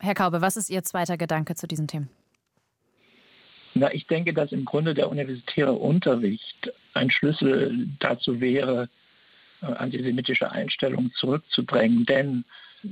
[0.00, 2.08] Herr Kaube, was ist Ihr zweiter Gedanke zu diesen Themen?
[3.74, 8.86] Na, ich denke, dass im Grunde der universitäre Unterricht ein Schlüssel dazu wäre, äh,
[9.60, 12.06] antisemitische Einstellungen zurückzudrängen.
[12.06, 12.44] Denn,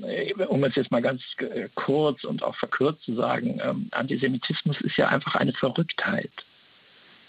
[0.02, 4.80] äh, um es jetzt mal ganz äh, kurz und auch verkürzt zu sagen, ähm, Antisemitismus
[4.80, 6.32] ist ja einfach eine Verrücktheit.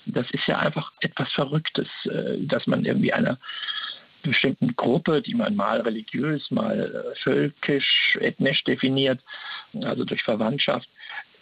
[0.05, 1.87] Das ist ja einfach etwas Verrücktes,
[2.39, 3.37] dass man irgendwie einer
[4.23, 9.19] bestimmten Gruppe, die man mal religiös, mal völkisch, ethnisch definiert,
[9.83, 10.89] also durch Verwandtschaft,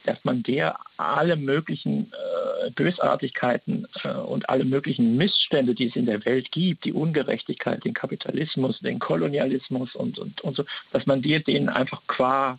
[0.08, 2.12] dass man der alle möglichen
[2.66, 7.84] äh, Bösartigkeiten äh, und alle möglichen Missstände, die es in der Welt gibt, die Ungerechtigkeit,
[7.84, 12.58] den Kapitalismus, den Kolonialismus und, und, und so, dass man dir denen einfach qua,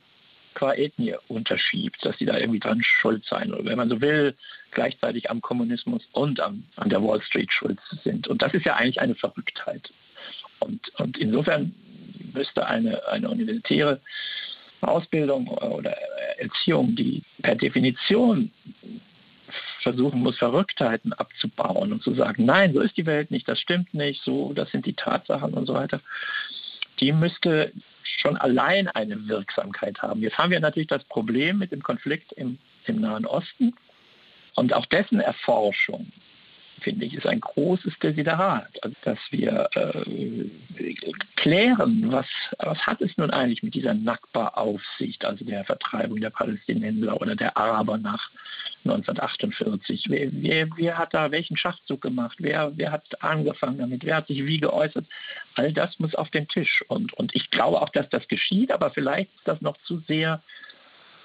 [0.54, 4.36] qua Ethnie unterschiebt, dass sie da irgendwie dran schuld sein oder wenn man so will,
[4.72, 8.28] gleichzeitig am Kommunismus und am, an der Wall Street schuld sind.
[8.28, 9.90] Und das ist ja eigentlich eine Verrücktheit.
[10.60, 11.74] Und, und insofern
[12.34, 14.00] müsste eine, eine universitäre
[14.82, 15.96] Ausbildung oder
[16.38, 18.50] Erziehung, die per Definition
[19.82, 23.94] versuchen muss, Verrücktheiten abzubauen und zu sagen, nein, so ist die Welt nicht, das stimmt
[23.94, 26.00] nicht, so, das sind die Tatsachen und so weiter,
[27.00, 27.72] die müsste
[28.02, 30.20] schon allein eine Wirksamkeit haben.
[30.20, 33.74] Jetzt haben wir natürlich das Problem mit dem Konflikt im, im Nahen Osten
[34.56, 36.10] und auch dessen Erforschung
[36.80, 40.50] finde ich, ist ein großes Desiderat, also dass wir äh,
[41.36, 42.26] klären, was,
[42.58, 47.56] was hat es nun eigentlich mit dieser Nakba-Aufsicht, also der Vertreibung der Palästinenser oder der
[47.56, 48.30] Araber nach
[48.84, 50.06] 1948.
[50.08, 52.38] Wer, wer, wer hat da welchen Schachzug gemacht?
[52.40, 54.04] Wer, wer hat angefangen damit?
[54.04, 55.04] Wer hat sich wie geäußert?
[55.54, 56.84] All das muss auf den Tisch.
[56.88, 60.42] Und, und ich glaube auch, dass das geschieht, aber vielleicht ist das noch zu sehr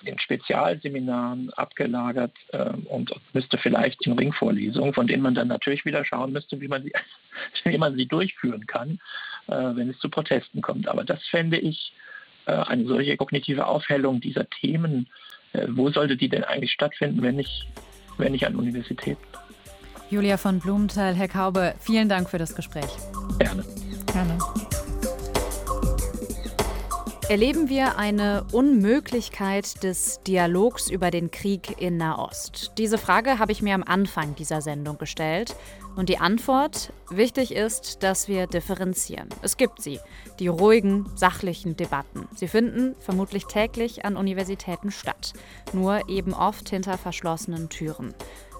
[0.06, 6.06] in Spezialseminaren abgelagert äh, und müsste vielleicht in Ringvorlesungen, von denen man dann natürlich wieder
[6.06, 6.94] schauen müsste, wie man sie,
[7.64, 9.00] wie man sie durchführen kann,
[9.48, 10.88] äh, wenn es zu Protesten kommt.
[10.88, 11.94] Aber das fände ich
[12.46, 15.08] äh, eine solche kognitive Aufhellung dieser Themen.
[15.54, 17.68] Äh, wo sollte die denn eigentlich stattfinden, wenn nicht,
[18.18, 19.22] wenn nicht an Universitäten?
[20.10, 22.90] Julia von Blumenthal, Herr Kaube, vielen Dank für das Gespräch.
[23.40, 23.64] Gerne.
[24.12, 24.38] Gerne.
[27.30, 32.74] Erleben wir eine Unmöglichkeit des Dialogs über den Krieg in Nahost?
[32.78, 35.56] Diese Frage habe ich mir am Anfang dieser Sendung gestellt.
[35.96, 39.30] Und die Antwort, wichtig ist, dass wir differenzieren.
[39.42, 40.00] Es gibt sie,
[40.40, 42.28] die ruhigen, sachlichen Debatten.
[42.36, 45.34] Sie finden vermutlich täglich an Universitäten statt,
[45.72, 48.14] nur eben oft hinter verschlossenen Türen.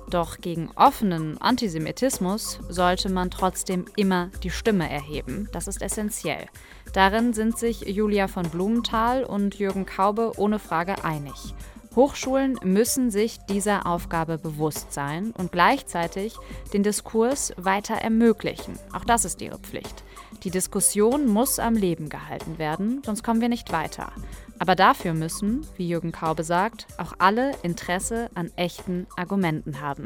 [0.10, 5.50] Doch gegen offenen Antisemitismus sollte man trotzdem immer die Stimme erheben.
[5.52, 6.48] Das ist essentiell.
[6.94, 11.56] Darin sind sich Julia von Blumenthal und Jürgen Kaube ohne Frage einig.
[11.96, 16.36] Hochschulen müssen sich dieser Aufgabe bewusst sein und gleichzeitig
[16.74, 18.80] den Diskurs weiter ermöglichen.
[18.94, 20.04] Auch das ist ihre Pflicht.
[20.44, 24.12] Die Diskussion muss am Leben gehalten werden, sonst kommen wir nicht weiter.
[24.60, 30.04] Aber dafür müssen, wie Jürgen Kaube sagt, auch alle Interesse an echten Argumenten haben.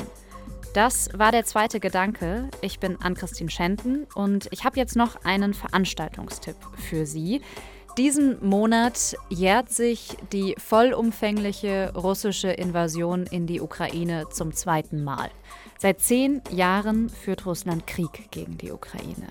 [0.74, 2.50] Das war der zweite Gedanke.
[2.62, 7.41] Ich bin Ann-Christine Schenten und ich habe jetzt noch einen Veranstaltungstipp für Sie.
[7.98, 15.32] Diesen Monat jährt sich die vollumfängliche russische Invasion in die Ukraine zum zweiten Mal.
[15.80, 19.30] Seit zehn Jahren führt Russland Krieg gegen die Ukraine.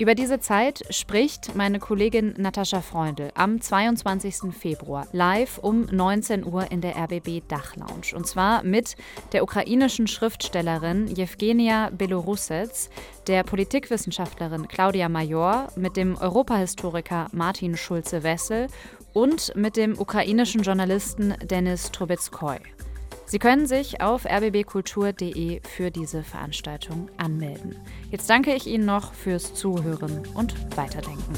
[0.00, 4.50] Über diese Zeit spricht meine Kollegin Natascha Freundl am 22.
[4.50, 8.16] Februar live um 19 Uhr in der RBB Dachlounge.
[8.16, 8.96] Und zwar mit
[9.34, 12.88] der ukrainischen Schriftstellerin Jewgenia Belorussets,
[13.26, 18.68] der Politikwissenschaftlerin Claudia Major, mit dem Europahistoriker Martin Schulze-Wessel
[19.12, 22.56] und mit dem ukrainischen Journalisten Denis Trubetskoy.
[23.30, 27.76] Sie können sich auf rbbkultur.de für diese Veranstaltung anmelden.
[28.10, 31.34] Jetzt danke ich Ihnen noch fürs Zuhören und Weiterdenken.